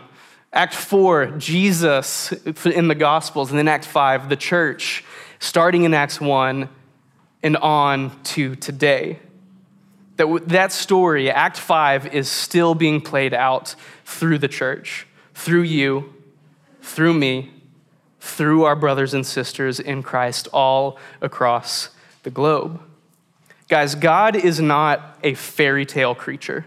Act 0.53 0.75
four, 0.75 1.27
Jesus 1.39 2.31
in 2.65 2.87
the 2.87 2.95
Gospels. 2.95 3.51
And 3.51 3.59
then 3.59 3.67
Act 3.67 3.85
five, 3.85 4.29
the 4.29 4.37
church, 4.37 5.03
starting 5.41 5.83
in 5.83 5.93
Acts 5.95 6.21
one 6.21 6.69
and 7.43 7.57
on 7.57 8.17
to 8.23 8.55
today. 8.55 9.19
That, 10.17 10.49
that 10.49 10.71
story, 10.71 11.31
Act 11.31 11.57
five, 11.57 12.15
is 12.15 12.29
still 12.29 12.77
being 12.77 13.01
played 13.01 13.35
out 13.35 13.75
through 14.05 14.39
the 14.39 14.47
church, 14.47 15.09
through 15.35 15.63
you, 15.63 16.15
through 16.83 17.15
me, 17.15 17.51
through 18.21 18.65
our 18.65 18.77
brothers 18.77 19.13
and 19.13 19.27
sisters 19.27 19.81
in 19.81 20.03
Christ 20.03 20.47
all 20.53 20.99
across 21.21 21.89
the 22.25 22.31
globe. 22.31 22.81
Guys, 23.69 23.95
God 23.95 24.37
is 24.37 24.61
not 24.61 25.19
a 25.23 25.35
fairy 25.35 25.87
tale 25.87 26.15
creature. 26.15 26.67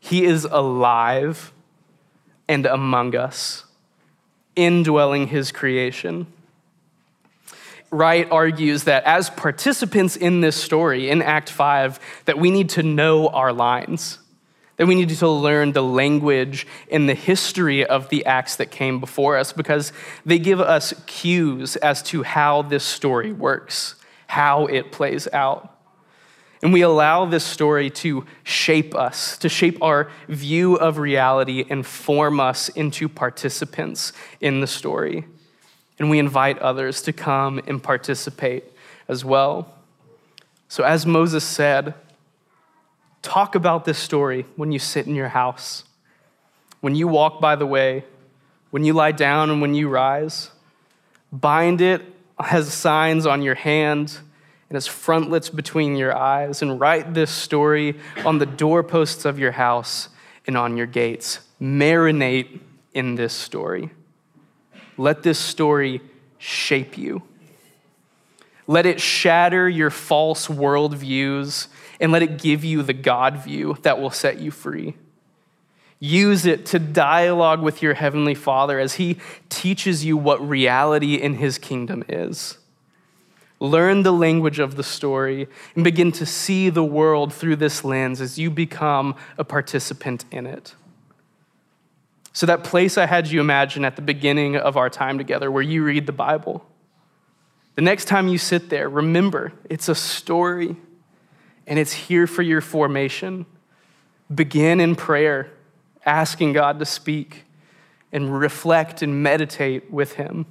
He 0.00 0.24
is 0.24 0.44
alive 0.44 1.52
and 2.48 2.66
among 2.66 3.14
us, 3.14 3.64
indwelling 4.56 5.28
his 5.28 5.52
creation. 5.52 6.26
Wright 7.90 8.26
argues 8.30 8.84
that 8.84 9.04
as 9.04 9.30
participants 9.30 10.16
in 10.16 10.40
this 10.40 10.56
story, 10.56 11.10
in 11.10 11.20
Act 11.22 11.50
5, 11.50 12.00
that 12.24 12.38
we 12.38 12.50
need 12.50 12.70
to 12.70 12.82
know 12.82 13.28
our 13.28 13.52
lines, 13.52 14.18
that 14.78 14.86
we 14.86 14.94
need 14.94 15.10
to 15.10 15.28
learn 15.28 15.72
the 15.72 15.82
language 15.82 16.66
and 16.90 17.08
the 17.08 17.14
history 17.14 17.84
of 17.84 18.08
the 18.08 18.24
acts 18.24 18.56
that 18.56 18.70
came 18.70 18.98
before 18.98 19.36
us 19.36 19.52
because 19.52 19.92
they 20.24 20.38
give 20.38 20.60
us 20.60 20.94
cues 21.06 21.76
as 21.76 22.02
to 22.02 22.22
how 22.22 22.62
this 22.62 22.82
story 22.82 23.30
works, 23.30 23.94
how 24.32 24.64
it 24.64 24.90
plays 24.90 25.28
out. 25.34 25.76
And 26.62 26.72
we 26.72 26.80
allow 26.80 27.26
this 27.26 27.44
story 27.44 27.90
to 27.90 28.24
shape 28.44 28.94
us, 28.94 29.36
to 29.38 29.48
shape 29.50 29.76
our 29.82 30.10
view 30.26 30.76
of 30.76 30.96
reality 30.96 31.66
and 31.68 31.84
form 31.84 32.40
us 32.40 32.70
into 32.70 33.10
participants 33.10 34.14
in 34.40 34.62
the 34.62 34.66
story. 34.66 35.26
And 35.98 36.08
we 36.08 36.18
invite 36.18 36.58
others 36.60 37.02
to 37.02 37.12
come 37.12 37.60
and 37.66 37.82
participate 37.82 38.64
as 39.06 39.22
well. 39.22 39.74
So, 40.66 40.82
as 40.82 41.04
Moses 41.04 41.44
said, 41.44 41.92
talk 43.20 43.54
about 43.54 43.84
this 43.84 43.98
story 43.98 44.46
when 44.56 44.72
you 44.72 44.78
sit 44.78 45.06
in 45.06 45.14
your 45.14 45.28
house, 45.28 45.84
when 46.80 46.94
you 46.94 47.06
walk 47.06 47.38
by 47.38 47.54
the 47.54 47.66
way, 47.66 48.06
when 48.70 48.82
you 48.82 48.94
lie 48.94 49.12
down, 49.12 49.50
and 49.50 49.60
when 49.60 49.74
you 49.74 49.90
rise. 49.90 50.50
Bind 51.30 51.82
it 51.82 52.02
as 52.50 52.72
signs 52.72 53.26
on 53.26 53.42
your 53.42 53.54
hand 53.54 54.18
and 54.68 54.76
as 54.76 54.86
frontlets 54.86 55.50
between 55.50 55.96
your 55.96 56.16
eyes, 56.16 56.62
and 56.62 56.80
write 56.80 57.12
this 57.12 57.30
story 57.30 57.94
on 58.24 58.38
the 58.38 58.46
doorposts 58.46 59.26
of 59.26 59.38
your 59.38 59.52
house 59.52 60.08
and 60.46 60.56
on 60.56 60.78
your 60.78 60.86
gates. 60.86 61.40
Marinate 61.60 62.58
in 62.94 63.14
this 63.14 63.34
story. 63.34 63.90
Let 64.96 65.22
this 65.22 65.38
story 65.38 66.00
shape 66.38 66.96
you. 66.96 67.22
Let 68.66 68.86
it 68.86 69.00
shatter 69.00 69.68
your 69.68 69.90
false 69.90 70.48
worldviews 70.48 71.66
and 72.00 72.10
let 72.10 72.22
it 72.22 72.38
give 72.38 72.64
you 72.64 72.82
the 72.82 72.92
God 72.94 73.44
view 73.44 73.76
that 73.82 74.00
will 74.00 74.10
set 74.10 74.40
you 74.40 74.50
free. 74.50 74.96
Use 76.04 76.46
it 76.46 76.66
to 76.66 76.80
dialogue 76.80 77.62
with 77.62 77.80
your 77.80 77.94
Heavenly 77.94 78.34
Father 78.34 78.80
as 78.80 78.94
He 78.94 79.18
teaches 79.48 80.04
you 80.04 80.16
what 80.16 80.46
reality 80.46 81.14
in 81.14 81.34
His 81.34 81.58
kingdom 81.58 82.02
is 82.08 82.58
learn 83.62 84.02
the 84.02 84.12
language 84.12 84.58
of 84.58 84.74
the 84.74 84.82
story, 84.82 85.46
and 85.76 85.84
begin 85.84 86.10
to 86.10 86.26
see 86.26 86.68
the 86.68 86.82
world 86.82 87.32
through 87.32 87.54
this 87.54 87.84
lens 87.84 88.20
as 88.20 88.36
you 88.36 88.50
become 88.50 89.14
a 89.38 89.44
participant 89.44 90.24
in 90.32 90.46
it. 90.46 90.74
So, 92.32 92.44
that 92.46 92.64
place 92.64 92.98
I 92.98 93.06
had 93.06 93.28
you 93.28 93.40
imagine 93.40 93.84
at 93.84 93.94
the 93.94 94.02
beginning 94.02 94.56
of 94.56 94.76
our 94.76 94.90
time 94.90 95.16
together 95.16 95.48
where 95.48 95.62
you 95.62 95.84
read 95.84 96.06
the 96.06 96.12
Bible, 96.12 96.66
the 97.76 97.82
next 97.82 98.06
time 98.06 98.26
you 98.26 98.36
sit 98.36 98.68
there, 98.68 98.88
remember 98.88 99.52
it's 99.70 99.88
a 99.88 99.94
story 99.94 100.74
and 101.66 101.78
it's 101.78 101.92
here 101.92 102.26
for 102.26 102.42
your 102.42 102.60
formation. 102.60 103.46
Begin 104.34 104.80
in 104.80 104.96
prayer, 104.96 105.50
asking 106.04 106.52
God 106.52 106.78
to 106.78 106.84
speak 106.84 107.44
and 108.12 108.38
reflect 108.38 109.02
and 109.02 109.22
meditate 109.22 109.90
with 109.90 110.14
Him. 110.14 110.46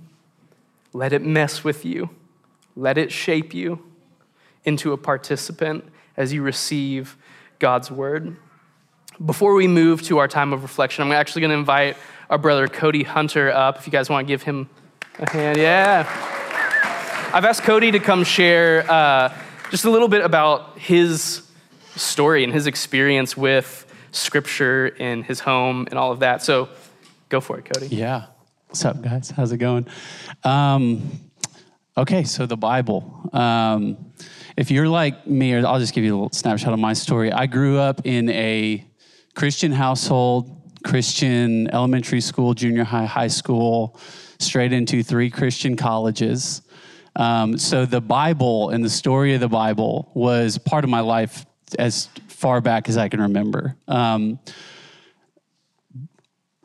Let 0.93 1.13
it 1.13 1.21
mess 1.21 1.63
with 1.63 1.85
you. 1.85 2.09
Let 2.75 2.97
it 2.97 3.11
shape 3.11 3.53
you 3.53 3.83
into 4.65 4.93
a 4.93 4.97
participant 4.97 5.85
as 6.17 6.33
you 6.33 6.41
receive 6.41 7.17
God's 7.59 7.91
word. 7.91 8.37
Before 9.23 9.53
we 9.53 9.67
move 9.67 10.01
to 10.03 10.17
our 10.17 10.27
time 10.27 10.53
of 10.53 10.63
reflection, 10.63 11.03
I'm 11.03 11.11
actually 11.11 11.41
going 11.41 11.51
to 11.51 11.57
invite 11.57 11.97
our 12.29 12.37
brother 12.37 12.67
Cody 12.67 13.03
Hunter 13.03 13.51
up. 13.51 13.77
If 13.77 13.85
you 13.85 13.91
guys 13.91 14.09
want 14.09 14.25
to 14.25 14.31
give 14.31 14.43
him 14.43 14.69
a 15.19 15.29
hand, 15.29 15.57
yeah. 15.57 16.07
I've 17.33 17.45
asked 17.45 17.63
Cody 17.63 17.91
to 17.91 17.99
come 17.99 18.23
share 18.23 18.89
uh, 18.89 19.33
just 19.69 19.85
a 19.85 19.89
little 19.89 20.07
bit 20.07 20.23
about 20.23 20.77
his 20.79 21.47
story 21.95 22.43
and 22.43 22.51
his 22.51 22.67
experience 22.67 23.37
with 23.37 23.85
scripture 24.11 24.87
in 24.87 25.23
his 25.23 25.39
home 25.39 25.87
and 25.89 25.97
all 25.97 26.11
of 26.11 26.19
that. 26.19 26.43
So 26.43 26.69
go 27.29 27.41
for 27.41 27.57
it, 27.57 27.65
Cody. 27.65 27.87
Yeah. 27.87 28.25
What's 28.67 28.85
up, 28.85 29.01
guys? 29.01 29.31
How's 29.31 29.51
it 29.51 29.57
going? 29.57 29.87
Um, 30.43 31.19
Okay, 31.97 32.23
so 32.23 32.45
the 32.45 32.55
Bible. 32.55 33.29
Um, 33.33 34.13
if 34.55 34.71
you're 34.71 34.87
like 34.87 35.27
me, 35.27 35.53
or 35.53 35.67
I'll 35.67 35.79
just 35.79 35.93
give 35.93 36.05
you 36.05 36.13
a 36.13 36.15
little 36.15 36.31
snapshot 36.31 36.71
of 36.71 36.79
my 36.79 36.93
story. 36.93 37.33
I 37.33 37.47
grew 37.47 37.79
up 37.79 38.05
in 38.05 38.29
a 38.29 38.85
Christian 39.35 39.73
household, 39.73 40.71
Christian 40.85 41.69
elementary 41.73 42.21
school, 42.21 42.53
junior 42.53 42.85
high, 42.85 43.05
high 43.05 43.27
school, 43.27 43.99
straight 44.39 44.71
into 44.71 45.03
three 45.03 45.29
Christian 45.29 45.75
colleges. 45.75 46.61
Um, 47.17 47.57
so 47.57 47.85
the 47.85 47.99
Bible 47.99 48.69
and 48.69 48.85
the 48.85 48.89
story 48.89 49.33
of 49.33 49.41
the 49.41 49.49
Bible 49.49 50.11
was 50.13 50.57
part 50.57 50.85
of 50.85 50.89
my 50.89 51.01
life 51.01 51.45
as 51.75 52.09
far 52.27 52.61
back 52.61 52.89
as 52.89 52.97
I 52.97 53.09
can 53.09 53.21
remember. 53.21 53.75
Um, 53.87 54.39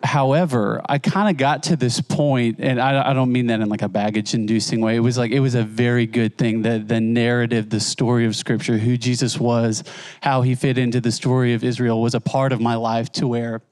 However, 0.03 0.83
I 0.87 0.99
kind 0.99 1.31
of 1.31 1.37
got 1.37 1.65
to 1.65 1.77
this 1.77 2.01
point, 2.01 2.61
and 2.61 2.79
I, 2.81 3.11
I, 3.11 3.13
don't 3.15 3.33
mean 3.33 3.47
that 3.47 3.61
in 3.61 3.69
like 3.69 3.83
a 3.83 3.89
baggage 3.89 4.35
inducing 4.35 4.81
way. 4.81 4.95
It 4.95 5.01
was 5.01 5.17
like, 5.17 5.33
it 5.33 5.41
was 5.41 5.55
a 5.55 5.65
very 5.65 6.07
good 6.07 6.37
thing 6.37 6.63
that 6.63 6.87
the 6.87 7.01
narrative, 7.01 7.71
the 7.71 7.81
story 7.81 8.27
of 8.27 8.37
Scripture, 8.37 8.77
who 8.77 8.97
Jesus 8.99 9.41
was, 9.41 9.83
how 10.21 10.43
he 10.43 10.55
fit 10.55 10.77
into 10.77 11.01
the 11.01 11.11
story 11.11 11.55
of 11.55 11.65
Israel 11.65 12.01
was 12.01 12.15
a 12.15 12.21
part 12.21 12.53
of 12.53 12.61
my 12.61 12.77
life 12.77 13.11
to 13.13 13.27
where 13.27 13.63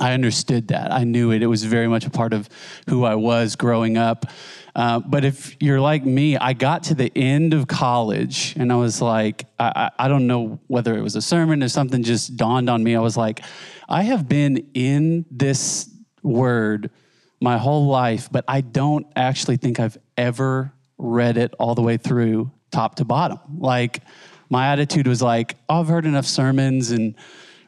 I 0.00 0.14
understood 0.14 0.68
that. 0.68 0.90
I 0.90 1.04
knew 1.04 1.30
it. 1.30 1.42
It 1.42 1.46
was 1.46 1.64
very 1.64 1.86
much 1.86 2.06
a 2.06 2.10
part 2.10 2.32
of 2.32 2.48
who 2.88 3.04
I 3.04 3.14
was 3.14 3.54
growing 3.54 3.96
up. 3.96 4.26
Uh, 4.74 5.00
but 5.00 5.24
if 5.24 5.56
you're 5.60 5.80
like 5.80 6.04
me, 6.04 6.36
I 6.36 6.54
got 6.54 6.84
to 6.84 6.94
the 6.94 7.12
end 7.14 7.52
of 7.52 7.66
college 7.66 8.54
and 8.56 8.72
I 8.72 8.76
was 8.76 9.02
like, 9.02 9.44
I, 9.58 9.90
I, 9.98 10.08
don't 10.08 10.26
know 10.26 10.60
whether 10.66 10.96
it 10.96 11.02
was 11.02 11.14
a 11.14 11.20
sermon 11.20 11.62
or 11.62 11.68
something 11.68 12.02
just 12.02 12.36
dawned 12.36 12.70
on 12.70 12.82
me. 12.82 12.96
I 12.96 13.00
was 13.00 13.16
like, 13.16 13.42
I 13.86 14.04
have 14.04 14.28
been 14.28 14.70
in 14.72 15.26
this 15.30 15.90
word 16.22 16.90
my 17.38 17.58
whole 17.58 17.86
life, 17.86 18.30
but 18.32 18.46
I 18.48 18.62
don't 18.62 19.06
actually 19.14 19.58
think 19.58 19.78
I've 19.78 19.98
ever 20.16 20.72
read 20.96 21.36
it 21.36 21.54
all 21.58 21.74
the 21.74 21.82
way 21.82 21.98
through 21.98 22.50
top 22.70 22.94
to 22.94 23.04
bottom. 23.04 23.40
Like, 23.58 24.00
my 24.48 24.68
attitude 24.68 25.06
was 25.06 25.22
like, 25.22 25.56
oh, 25.68 25.80
I've 25.80 25.88
heard 25.88 26.04
enough 26.04 26.26
sermons 26.26 26.90
and 26.90 27.14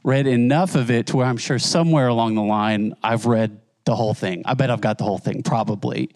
read 0.05 0.27
enough 0.27 0.75
of 0.75 0.91
it 0.91 1.07
to 1.09 1.17
where 1.17 1.27
I'm 1.27 1.39
sure 1.39 1.59
somewhere 1.59 2.09
along 2.09 2.35
the 2.35 2.43
line 2.43 2.95
I've 3.03 3.25
read 3.25 3.61
the 3.87 3.97
whole 3.97 4.13
thing. 4.15 4.43
I 4.45 4.53
bet 4.53 4.71
I've 4.71 4.83
got 4.83 4.99
the 4.99 5.05
whole 5.05 5.19
thing, 5.19 5.43
probably. 5.43 6.11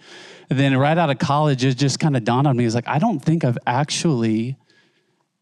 Then 0.49 0.77
right 0.77 0.97
out 0.97 1.11
of 1.11 1.19
college, 1.19 1.65
it 1.65 1.75
just 1.75 2.01
kind 2.01 2.17
of 2.17 2.25
dawned 2.25 2.47
on 2.47 2.57
me. 2.57 2.65
It's 2.65 2.75
like, 2.75 2.89
I 2.89 2.99
don't 2.99 3.21
think 3.21 3.45
I've 3.45 3.59
actually 3.67 4.57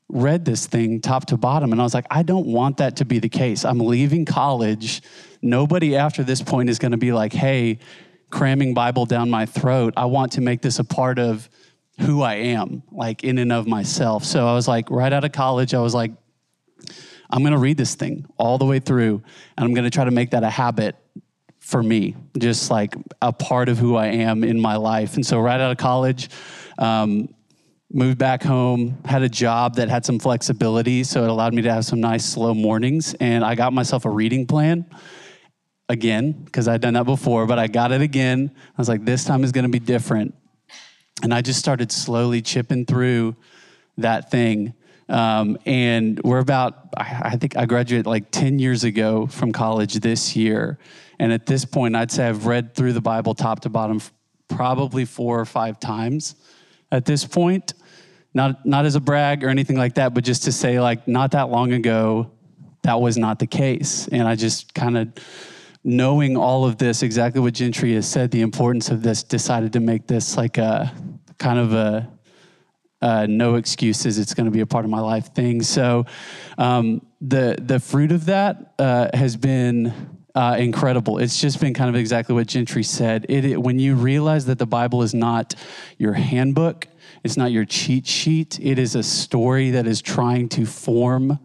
read 0.08 0.44
this 0.44 0.66
thing 0.66 1.00
top 1.00 1.26
to 1.26 1.36
bottom. 1.36 1.72
And 1.72 1.80
I 1.80 1.84
was 1.84 1.94
like, 1.94 2.06
I 2.10 2.22
don't 2.22 2.46
want 2.46 2.78
that 2.78 2.96
to 2.96 3.04
be 3.04 3.18
the 3.18 3.28
case. 3.28 3.64
I'm 3.64 3.80
leaving 3.80 4.24
college. 4.24 5.02
Nobody 5.42 5.96
after 5.96 6.22
this 6.22 6.42
point 6.42 6.70
is 6.70 6.78
going 6.78 6.92
to 6.92 6.98
be 6.98 7.12
like, 7.12 7.32
hey, 7.32 7.78
cramming 8.30 8.74
Bible 8.74 9.06
down 9.06 9.30
my 9.30 9.46
throat. 9.46 9.94
I 9.96 10.06
want 10.06 10.32
to 10.32 10.40
make 10.40 10.62
this 10.62 10.78
a 10.78 10.84
part 10.84 11.18
of 11.18 11.48
who 12.00 12.22
I 12.22 12.34
am, 12.34 12.82
like 12.92 13.24
in 13.24 13.38
and 13.38 13.52
of 13.52 13.66
myself. 13.66 14.24
So 14.24 14.46
I 14.46 14.54
was 14.54 14.68
like, 14.68 14.90
right 14.90 15.12
out 15.12 15.24
of 15.24 15.32
college, 15.32 15.72
I 15.72 15.80
was 15.80 15.94
like, 15.94 16.12
I'm 17.30 17.42
going 17.42 17.52
to 17.52 17.58
read 17.58 17.76
this 17.76 17.94
thing 17.94 18.26
all 18.36 18.58
the 18.58 18.64
way 18.64 18.78
through, 18.78 19.22
and 19.56 19.64
I'm 19.64 19.74
going 19.74 19.84
to 19.84 19.90
try 19.90 20.04
to 20.04 20.10
make 20.10 20.30
that 20.30 20.44
a 20.44 20.50
habit 20.50 20.94
for 21.66 21.82
me, 21.82 22.14
just 22.38 22.70
like 22.70 22.94
a 23.20 23.32
part 23.32 23.68
of 23.68 23.76
who 23.76 23.96
I 23.96 24.06
am 24.06 24.44
in 24.44 24.60
my 24.60 24.76
life. 24.76 25.16
And 25.16 25.26
so, 25.26 25.40
right 25.40 25.60
out 25.60 25.72
of 25.72 25.78
college, 25.78 26.30
um, 26.78 27.34
moved 27.92 28.18
back 28.18 28.44
home, 28.44 28.98
had 29.04 29.22
a 29.22 29.28
job 29.28 29.74
that 29.74 29.88
had 29.88 30.06
some 30.06 30.20
flexibility, 30.20 31.02
so 31.02 31.24
it 31.24 31.28
allowed 31.28 31.54
me 31.54 31.62
to 31.62 31.72
have 31.72 31.84
some 31.84 32.00
nice 32.00 32.24
slow 32.24 32.54
mornings. 32.54 33.14
And 33.18 33.44
I 33.44 33.56
got 33.56 33.72
myself 33.72 34.04
a 34.04 34.10
reading 34.10 34.46
plan 34.46 34.86
again, 35.88 36.32
because 36.44 36.68
I'd 36.68 36.80
done 36.80 36.94
that 36.94 37.04
before, 37.04 37.46
but 37.46 37.58
I 37.58 37.66
got 37.66 37.90
it 37.90 38.00
again. 38.00 38.52
I 38.54 38.80
was 38.80 38.88
like, 38.88 39.04
this 39.04 39.24
time 39.24 39.42
is 39.42 39.50
going 39.50 39.64
to 39.64 39.70
be 39.70 39.80
different. 39.80 40.34
And 41.24 41.34
I 41.34 41.40
just 41.40 41.58
started 41.58 41.90
slowly 41.90 42.42
chipping 42.42 42.86
through 42.86 43.34
that 43.98 44.30
thing. 44.30 44.74
Um, 45.08 45.58
and 45.66 46.20
we're 46.22 46.38
about, 46.38 46.90
I 46.96 47.36
think 47.36 47.56
I 47.56 47.66
graduated 47.66 48.06
like 48.06 48.30
10 48.30 48.60
years 48.60 48.84
ago 48.84 49.26
from 49.26 49.52
college 49.52 49.94
this 49.94 50.36
year. 50.36 50.78
And 51.18 51.32
at 51.32 51.46
this 51.46 51.64
point, 51.64 51.96
I'd 51.96 52.10
say 52.10 52.28
I've 52.28 52.46
read 52.46 52.74
through 52.74 52.92
the 52.92 53.00
Bible 53.00 53.34
top 53.34 53.60
to 53.60 53.68
bottom 53.68 54.00
probably 54.48 55.04
four 55.04 55.40
or 55.40 55.44
five 55.44 55.80
times 55.80 56.36
at 56.92 57.04
this 57.04 57.24
point. 57.24 57.74
Not, 58.34 58.66
not 58.66 58.84
as 58.84 58.94
a 58.96 59.00
brag 59.00 59.42
or 59.44 59.48
anything 59.48 59.78
like 59.78 59.94
that, 59.94 60.12
but 60.12 60.22
just 60.22 60.44
to 60.44 60.52
say, 60.52 60.78
like, 60.78 61.08
not 61.08 61.30
that 61.30 61.48
long 61.48 61.72
ago, 61.72 62.30
that 62.82 63.00
was 63.00 63.16
not 63.16 63.38
the 63.38 63.46
case. 63.46 64.08
And 64.08 64.28
I 64.28 64.36
just 64.36 64.74
kind 64.74 64.98
of, 64.98 65.12
knowing 65.82 66.36
all 66.36 66.66
of 66.66 66.76
this, 66.76 67.02
exactly 67.02 67.40
what 67.40 67.54
Gentry 67.54 67.94
has 67.94 68.06
said, 68.06 68.30
the 68.30 68.42
importance 68.42 68.90
of 68.90 69.02
this, 69.02 69.22
decided 69.22 69.72
to 69.72 69.80
make 69.80 70.06
this 70.06 70.36
like 70.36 70.58
a 70.58 70.92
kind 71.38 71.58
of 71.58 71.72
a, 71.72 72.12
no 73.26 73.54
excuses, 73.54 74.18
it's 74.18 74.34
going 74.34 74.46
to 74.46 74.50
be 74.50 74.60
a 74.60 74.66
part 74.66 74.84
of 74.84 74.90
my 74.90 75.00
life 75.00 75.32
thing. 75.34 75.62
So 75.62 76.04
um, 76.58 77.06
the, 77.20 77.56
the 77.58 77.80
fruit 77.80 78.12
of 78.12 78.26
that 78.26 78.74
uh, 78.78 79.08
has 79.14 79.36
been 79.36 80.15
uh, 80.36 80.54
incredible. 80.58 81.16
It's 81.16 81.40
just 81.40 81.60
been 81.60 81.72
kind 81.72 81.88
of 81.88 81.96
exactly 81.96 82.34
what 82.34 82.46
Gentry 82.46 82.82
said. 82.82 83.24
It, 83.30 83.44
it, 83.46 83.62
when 83.62 83.78
you 83.78 83.94
realize 83.94 84.44
that 84.46 84.58
the 84.58 84.66
Bible 84.66 85.02
is 85.02 85.14
not 85.14 85.54
your 85.96 86.12
handbook, 86.12 86.86
it's 87.24 87.38
not 87.38 87.50
your 87.50 87.64
cheat 87.64 88.06
sheet, 88.06 88.60
it 88.60 88.78
is 88.78 88.94
a 88.94 89.02
story 89.02 89.70
that 89.70 89.86
is 89.86 90.02
trying 90.02 90.50
to 90.50 90.66
form 90.66 91.38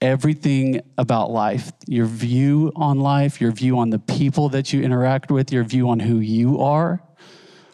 everything 0.00 0.80
about 0.98 1.30
life 1.30 1.72
your 1.88 2.06
view 2.06 2.70
on 2.76 3.00
life, 3.00 3.40
your 3.40 3.50
view 3.50 3.78
on 3.78 3.90
the 3.90 3.98
people 3.98 4.50
that 4.50 4.72
you 4.72 4.82
interact 4.82 5.30
with, 5.32 5.52
your 5.52 5.64
view 5.64 5.88
on 5.88 5.98
who 5.98 6.20
you 6.20 6.60
are. 6.60 7.02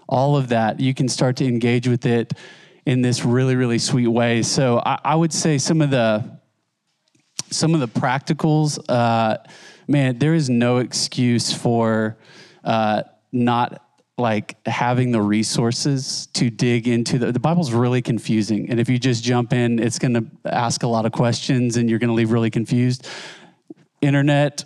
All 0.09 0.37
of 0.37 0.49
that, 0.49 0.81
you 0.81 0.95
can 0.95 1.09
start 1.09 1.37
to 1.37 1.47
engage 1.47 1.89
with 1.89 2.07
it 2.07 2.33
in 2.87 3.03
this 3.03 3.25
really, 3.25 3.55
really 3.55 3.79
sweet 3.79 4.09
way. 4.09 4.43
So 4.43 4.81
I, 4.85 4.99
I 5.05 5.15
would 5.15 5.33
say 5.33 5.59
some 5.59 5.83
of 5.83 5.91
the 5.91 6.41
some 7.51 7.75
of 7.75 7.81
the 7.81 7.89
practicals. 7.89 8.79
Uh, 8.89 9.37
man, 9.87 10.19
there 10.19 10.35
is 10.35 10.49
no 10.51 10.79
excuse 10.79 11.53
for 11.53 12.17
uh, 12.65 13.03
not 13.33 13.83
like 14.19 14.57
having 14.67 15.11
the 15.11 15.21
resources 15.21 16.27
to 16.35 16.51
dig 16.51 16.87
into 16.87 17.19
the, 17.19 17.33
the 17.33 17.41
bible's 17.41 17.73
really 17.73 18.03
confusing. 18.03 18.71
And 18.71 18.79
if 18.79 18.89
you 18.89 18.99
just 18.99 19.25
jump 19.25 19.53
in 19.53 19.79
it's 19.79 19.99
going 19.99 20.15
to 20.15 20.27
ask 20.45 20.83
a 20.83 20.87
lot 20.87 21.07
of 21.07 21.13
questions 21.13 21.77
and 21.77 21.89
you're 21.89 21.99
going 21.99 22.09
to 22.09 22.15
leave 22.15 22.31
really 22.31 22.51
confused. 22.51 23.09
Internet 24.01 24.65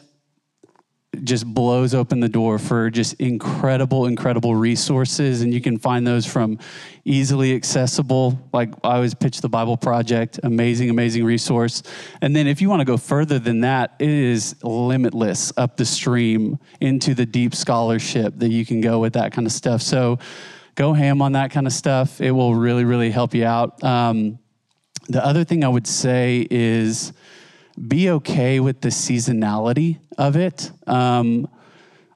just 1.24 1.46
blows 1.46 1.94
open 1.94 2.20
the 2.20 2.28
door 2.28 2.58
for 2.58 2.90
just 2.90 3.14
incredible, 3.14 4.06
incredible 4.06 4.54
resources. 4.54 5.40
And 5.42 5.52
you 5.52 5.60
can 5.60 5.78
find 5.78 6.06
those 6.06 6.26
from 6.26 6.58
easily 7.04 7.54
accessible, 7.54 8.38
like 8.52 8.70
I 8.84 8.96
always 8.96 9.14
pitch 9.14 9.40
the 9.40 9.48
Bible 9.48 9.76
Project, 9.76 10.40
amazing, 10.42 10.90
amazing 10.90 11.24
resource. 11.24 11.82
And 12.20 12.34
then 12.34 12.46
if 12.46 12.60
you 12.60 12.68
want 12.68 12.80
to 12.80 12.84
go 12.84 12.96
further 12.96 13.38
than 13.38 13.60
that, 13.60 13.94
it 13.98 14.10
is 14.10 14.56
limitless 14.62 15.52
up 15.56 15.76
the 15.76 15.86
stream 15.86 16.58
into 16.80 17.14
the 17.14 17.24
deep 17.24 17.54
scholarship 17.54 18.34
that 18.38 18.50
you 18.50 18.66
can 18.66 18.80
go 18.80 18.98
with 18.98 19.14
that 19.14 19.32
kind 19.32 19.46
of 19.46 19.52
stuff. 19.52 19.82
So 19.82 20.18
go 20.74 20.92
ham 20.92 21.22
on 21.22 21.32
that 21.32 21.50
kind 21.50 21.66
of 21.66 21.72
stuff. 21.72 22.20
It 22.20 22.32
will 22.32 22.54
really, 22.54 22.84
really 22.84 23.10
help 23.10 23.34
you 23.34 23.46
out. 23.46 23.82
Um, 23.82 24.38
the 25.08 25.24
other 25.24 25.44
thing 25.44 25.64
I 25.64 25.68
would 25.68 25.86
say 25.86 26.46
is, 26.50 27.12
be 27.76 28.10
okay 28.10 28.60
with 28.60 28.80
the 28.80 28.88
seasonality 28.88 29.98
of 30.16 30.36
it. 30.36 30.70
Um, 30.86 31.48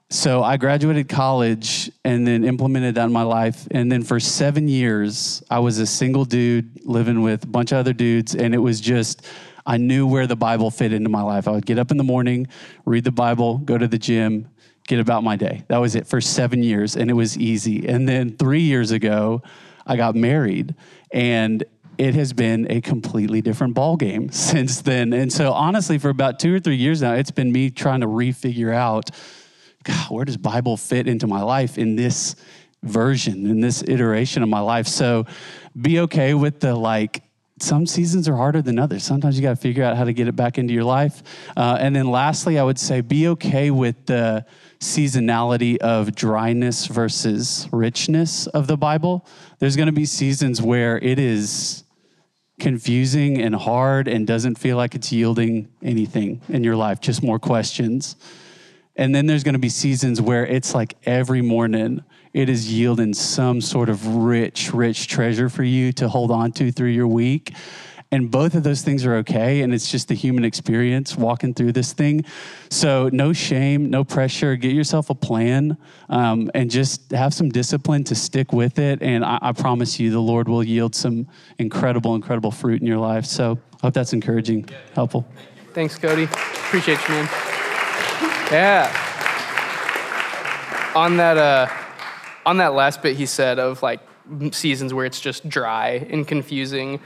so 0.09 0.43
I 0.43 0.57
graduated 0.57 1.07
college 1.07 1.89
and 2.03 2.27
then 2.27 2.43
implemented 2.43 2.95
that 2.95 3.05
in 3.05 3.13
my 3.13 3.23
life. 3.23 3.65
And 3.71 3.89
then 3.89 4.03
for 4.03 4.19
seven 4.19 4.67
years, 4.67 5.41
I 5.49 5.59
was 5.59 5.79
a 5.79 5.85
single 5.85 6.25
dude 6.25 6.85
living 6.85 7.21
with 7.21 7.45
a 7.45 7.47
bunch 7.47 7.71
of 7.71 7.77
other 7.77 7.93
dudes. 7.93 8.35
And 8.35 8.53
it 8.53 8.57
was 8.57 8.81
just, 8.81 9.25
I 9.65 9.77
knew 9.77 10.05
where 10.05 10.27
the 10.27 10.35
Bible 10.35 10.69
fit 10.69 10.91
into 10.91 11.09
my 11.09 11.21
life. 11.21 11.47
I 11.47 11.51
would 11.51 11.65
get 11.65 11.79
up 11.79 11.91
in 11.91 11.97
the 11.97 12.03
morning, 12.03 12.47
read 12.83 13.05
the 13.05 13.11
Bible, 13.11 13.59
go 13.59 13.77
to 13.77 13.87
the 13.87 13.97
gym, 13.97 14.49
get 14.85 14.99
about 14.99 15.23
my 15.23 15.37
day. 15.37 15.63
That 15.69 15.77
was 15.77 15.95
it 15.95 16.05
for 16.07 16.19
seven 16.19 16.61
years. 16.61 16.97
And 16.97 17.09
it 17.09 17.13
was 17.13 17.37
easy. 17.37 17.87
And 17.87 18.09
then 18.09 18.35
three 18.35 18.63
years 18.63 18.91
ago, 18.91 19.43
I 19.87 19.95
got 19.95 20.15
married. 20.15 20.75
And 21.13 21.63
it 22.01 22.15
has 22.15 22.33
been 22.33 22.65
a 22.71 22.81
completely 22.81 23.43
different 23.43 23.75
ball 23.75 23.95
game 23.95 24.31
since 24.31 24.81
then. 24.81 25.13
And 25.13 25.31
so 25.31 25.53
honestly, 25.53 25.99
for 25.99 26.09
about 26.09 26.39
two 26.39 26.55
or 26.55 26.59
three 26.59 26.75
years 26.75 27.03
now, 27.03 27.13
it's 27.13 27.29
been 27.29 27.51
me 27.51 27.69
trying 27.69 28.01
to 28.01 28.07
refigure 28.07 28.73
out, 28.73 29.11
God, 29.83 30.09
where 30.09 30.25
does 30.25 30.37
Bible 30.37 30.77
fit 30.77 31.07
into 31.07 31.27
my 31.27 31.43
life 31.43 31.77
in 31.77 31.95
this 31.95 32.35
version, 32.81 33.45
in 33.45 33.61
this 33.61 33.83
iteration 33.87 34.41
of 34.41 34.49
my 34.49 34.61
life? 34.61 34.87
So 34.87 35.27
be 35.79 35.99
okay 35.99 36.33
with 36.33 36.59
the 36.59 36.73
like, 36.73 37.21
some 37.59 37.85
seasons 37.85 38.27
are 38.27 38.35
harder 38.35 38.63
than 38.63 38.79
others. 38.79 39.03
Sometimes 39.03 39.37
you 39.37 39.43
got 39.43 39.51
to 39.51 39.55
figure 39.61 39.83
out 39.83 39.95
how 39.95 40.03
to 40.03 40.13
get 40.13 40.27
it 40.27 40.35
back 40.35 40.57
into 40.57 40.73
your 40.73 40.83
life. 40.83 41.21
Uh, 41.55 41.77
and 41.79 41.95
then 41.95 42.09
lastly, 42.09 42.57
I 42.57 42.63
would 42.63 42.79
say 42.79 43.01
be 43.01 43.27
okay 43.27 43.69
with 43.69 44.07
the 44.07 44.43
seasonality 44.79 45.77
of 45.77 46.15
dryness 46.15 46.87
versus 46.87 47.69
richness 47.71 48.47
of 48.47 48.65
the 48.65 48.77
Bible. 48.77 49.27
There's 49.59 49.75
going 49.75 49.85
to 49.85 49.91
be 49.91 50.05
seasons 50.05 50.59
where 50.63 50.97
it 50.97 51.19
is 51.19 51.83
confusing 52.61 53.41
and 53.41 53.55
hard 53.55 54.07
and 54.07 54.27
doesn't 54.27 54.55
feel 54.55 54.77
like 54.77 54.93
it's 54.93 55.11
yielding 55.11 55.67
anything 55.81 56.39
in 56.47 56.63
your 56.63 56.75
life, 56.75 57.01
just 57.01 57.23
more 57.23 57.39
questions. 57.39 58.15
And 58.95 59.15
then 59.15 59.25
there's 59.25 59.43
going 59.43 59.53
to 59.53 59.59
be 59.59 59.69
seasons 59.69 60.21
where 60.21 60.45
it's 60.45 60.75
like 60.75 60.95
every 61.03 61.41
morning 61.41 62.03
it 62.33 62.49
is 62.49 62.71
yielding 62.71 63.15
some 63.15 63.61
sort 63.61 63.89
of 63.89 64.05
rich, 64.05 64.71
rich 64.73 65.07
treasure 65.07 65.49
for 65.49 65.63
you 65.63 65.91
to 65.93 66.07
hold 66.07 66.29
on 66.29 66.51
to 66.53 66.71
through 66.71 66.89
your 66.89 67.07
week. 67.07 67.51
And 68.13 68.29
both 68.29 68.55
of 68.55 68.63
those 68.63 68.81
things 68.81 69.05
are 69.05 69.15
okay. 69.15 69.61
And 69.61 69.73
it's 69.73 69.89
just 69.89 70.09
the 70.09 70.15
human 70.15 70.43
experience 70.43 71.15
walking 71.15 71.53
through 71.53 71.71
this 71.71 71.93
thing. 71.93 72.25
So, 72.69 73.09
no 73.13 73.31
shame, 73.31 73.89
no 73.89 74.03
pressure. 74.03 74.57
Get 74.57 74.73
yourself 74.73 75.09
a 75.09 75.15
plan 75.15 75.77
um, 76.09 76.51
and 76.53 76.69
just 76.69 77.11
have 77.11 77.33
some 77.33 77.47
discipline 77.47 78.03
to 78.05 78.15
stick 78.15 78.51
with 78.51 78.79
it. 78.79 79.01
And 79.01 79.23
I, 79.23 79.39
I 79.41 79.51
promise 79.53 79.97
you, 79.97 80.11
the 80.11 80.19
Lord 80.19 80.49
will 80.49 80.63
yield 80.63 80.93
some 80.93 81.25
incredible, 81.57 82.13
incredible 82.13 82.51
fruit 82.51 82.81
in 82.81 82.87
your 82.87 82.97
life. 82.97 83.25
So, 83.25 83.57
I 83.75 83.87
hope 83.87 83.93
that's 83.93 84.11
encouraging, 84.11 84.67
helpful. 84.93 85.25
Thanks, 85.73 85.97
Cody. 85.97 86.23
Appreciate 86.23 86.99
you, 87.07 87.15
man. 87.15 87.29
Yeah. 88.51 88.91
On 90.95 91.15
that, 91.15 91.37
uh, 91.37 91.69
on 92.45 92.57
that 92.57 92.73
last 92.73 93.01
bit 93.01 93.15
he 93.15 93.25
said 93.25 93.57
of 93.57 93.81
like 93.81 94.01
seasons 94.51 94.93
where 94.93 95.05
it's 95.05 95.21
just 95.21 95.47
dry 95.47 96.05
and 96.09 96.27
confusing 96.27 96.99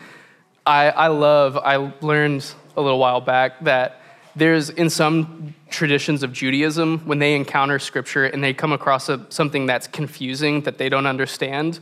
I, 0.66 0.90
I 0.90 1.08
love, 1.08 1.58
I 1.58 1.76
learned 2.02 2.52
a 2.76 2.82
little 2.82 2.98
while 2.98 3.22
back 3.22 3.64
that 3.66 4.02
there's 4.36 4.70
in 4.72 4.90
some 4.90 5.54
traditions 5.70 6.24
of 6.24 6.34
Judaism, 6.34 7.00
when 7.06 7.20
they 7.20 7.36
encounter 7.36 7.78
scripture 7.80 8.26
and 8.26 8.44
they 8.44 8.54
come 8.54 8.74
across 8.74 9.08
a, 9.10 9.26
something 9.30 9.66
that's 9.66 9.88
confusing 9.88 10.62
that 10.62 10.78
they 10.78 10.90
don't 10.90 11.06
understand, 11.06 11.80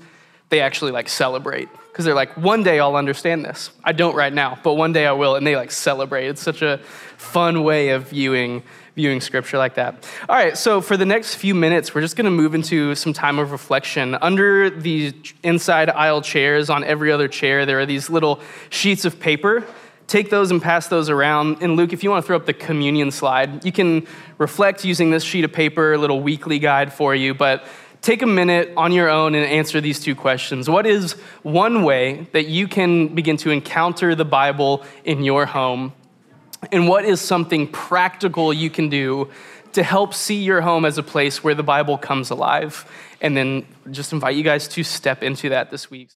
they 0.54 0.62
actually 0.62 0.91
like 0.91 1.10
celebrate 1.10 1.68
because 1.88 2.06
they're 2.06 2.14
like, 2.14 2.38
one 2.38 2.62
day 2.62 2.80
I'll 2.80 2.95
understand 2.95 3.43
this. 3.43 3.72
I 3.84 3.91
don't 3.91 4.16
right 4.16 4.32
now, 4.32 4.60
but 4.64 4.76
one 4.76 4.93
day 4.93 5.08
I 5.08 5.14
will. 5.14 5.36
And 5.36 5.47
they 5.47 5.56
like 5.56 5.72
celebrate. 5.72 6.28
It's 6.28 6.43
such 6.43 6.62
a 6.62 6.78
fun 7.18 7.64
way 7.64 7.89
of 7.89 8.10
viewing 8.10 8.62
viewing 8.95 9.20
scripture 9.20 9.58
like 9.58 9.74
that. 9.74 10.08
All 10.30 10.36
right, 10.36 10.56
so 10.56 10.80
for 10.80 10.95
the 10.95 11.06
next 11.06 11.34
few 11.34 11.56
minutes, 11.56 11.95
we're 11.95 12.01
just 12.01 12.16
going 12.16 12.26
to 12.26 12.32
move 12.32 12.54
into 12.54 12.93
some 12.93 13.12
time 13.12 13.39
of 13.39 13.51
reflection. 13.51 14.14
Under 14.22 14.70
the 14.70 15.16
inside 15.41 15.89
aisle 15.89 16.22
chairs, 16.22 16.70
on 16.70 16.84
every 16.84 17.12
other 17.12 17.28
chair, 17.28 17.66
there 17.66 17.80
are 17.80 17.88
these 17.88 18.12
little 18.12 18.39
sheets 18.70 19.06
of 19.06 19.20
paper. 19.20 19.66
Take 20.06 20.30
those 20.30 20.51
and 20.51 20.62
pass 20.62 20.88
those 20.89 21.10
around. 21.10 21.64
And 21.64 21.76
Luke, 21.76 21.91
if 21.91 22.04
you 22.04 22.12
want 22.12 22.24
to 22.24 22.28
throw 22.28 22.36
up 22.36 22.45
the 22.45 22.54
communion 22.54 23.10
slide, 23.10 23.66
you 23.66 23.72
can 23.72 24.06
reflect 24.38 24.86
using 24.86 25.10
this 25.10 25.24
sheet 25.24 25.43
of 25.43 25.51
paper, 25.51 25.93
a 25.93 25.97
little 25.97 26.22
weekly 26.22 26.60
guide 26.60 26.93
for 26.93 27.16
you. 27.16 27.34
But 27.34 27.66
take 28.04 28.22
a 28.22 28.28
minute 28.28 28.74
on 28.76 28.91
your 28.91 29.10
own 29.10 29.34
and 29.34 29.45
answer 29.45 29.80
these 29.80 29.99
two 29.99 30.14
questions. 30.14 30.70
What 30.70 30.86
is 30.86 31.14
one 31.41 31.84
way 31.84 32.28
that 32.34 32.47
you 32.47 32.68
can 32.68 33.08
begin 33.08 33.38
to 33.38 33.49
encounter 33.49 34.14
the 34.14 34.26
Bible 34.26 34.84
in 35.06 35.24
your 35.24 35.45
home? 35.45 35.93
And 36.72 36.88
what 36.88 37.06
is 37.06 37.22
something 37.22 37.68
practical 37.68 38.54
you 38.54 38.70
can 38.70 38.89
do 38.89 39.30
to 39.72 39.84
help 39.84 40.14
see 40.14 40.43
your 40.43 40.62
home 40.62 40.86
as 40.86 40.97
a 40.97 41.04
place 41.04 41.43
where 41.43 41.56
the 41.56 41.64
Bible 41.64 41.97
comes 41.97 42.30
alive? 42.30 42.86
And 43.22 43.38
then 43.38 43.66
just 43.89 44.12
invite 44.12 44.36
you 44.36 44.43
guys 44.43 44.68
to 44.68 44.84
step 44.84 45.24
into 45.24 45.49
that 45.49 45.72
this 45.72 45.89
week. 45.89 46.10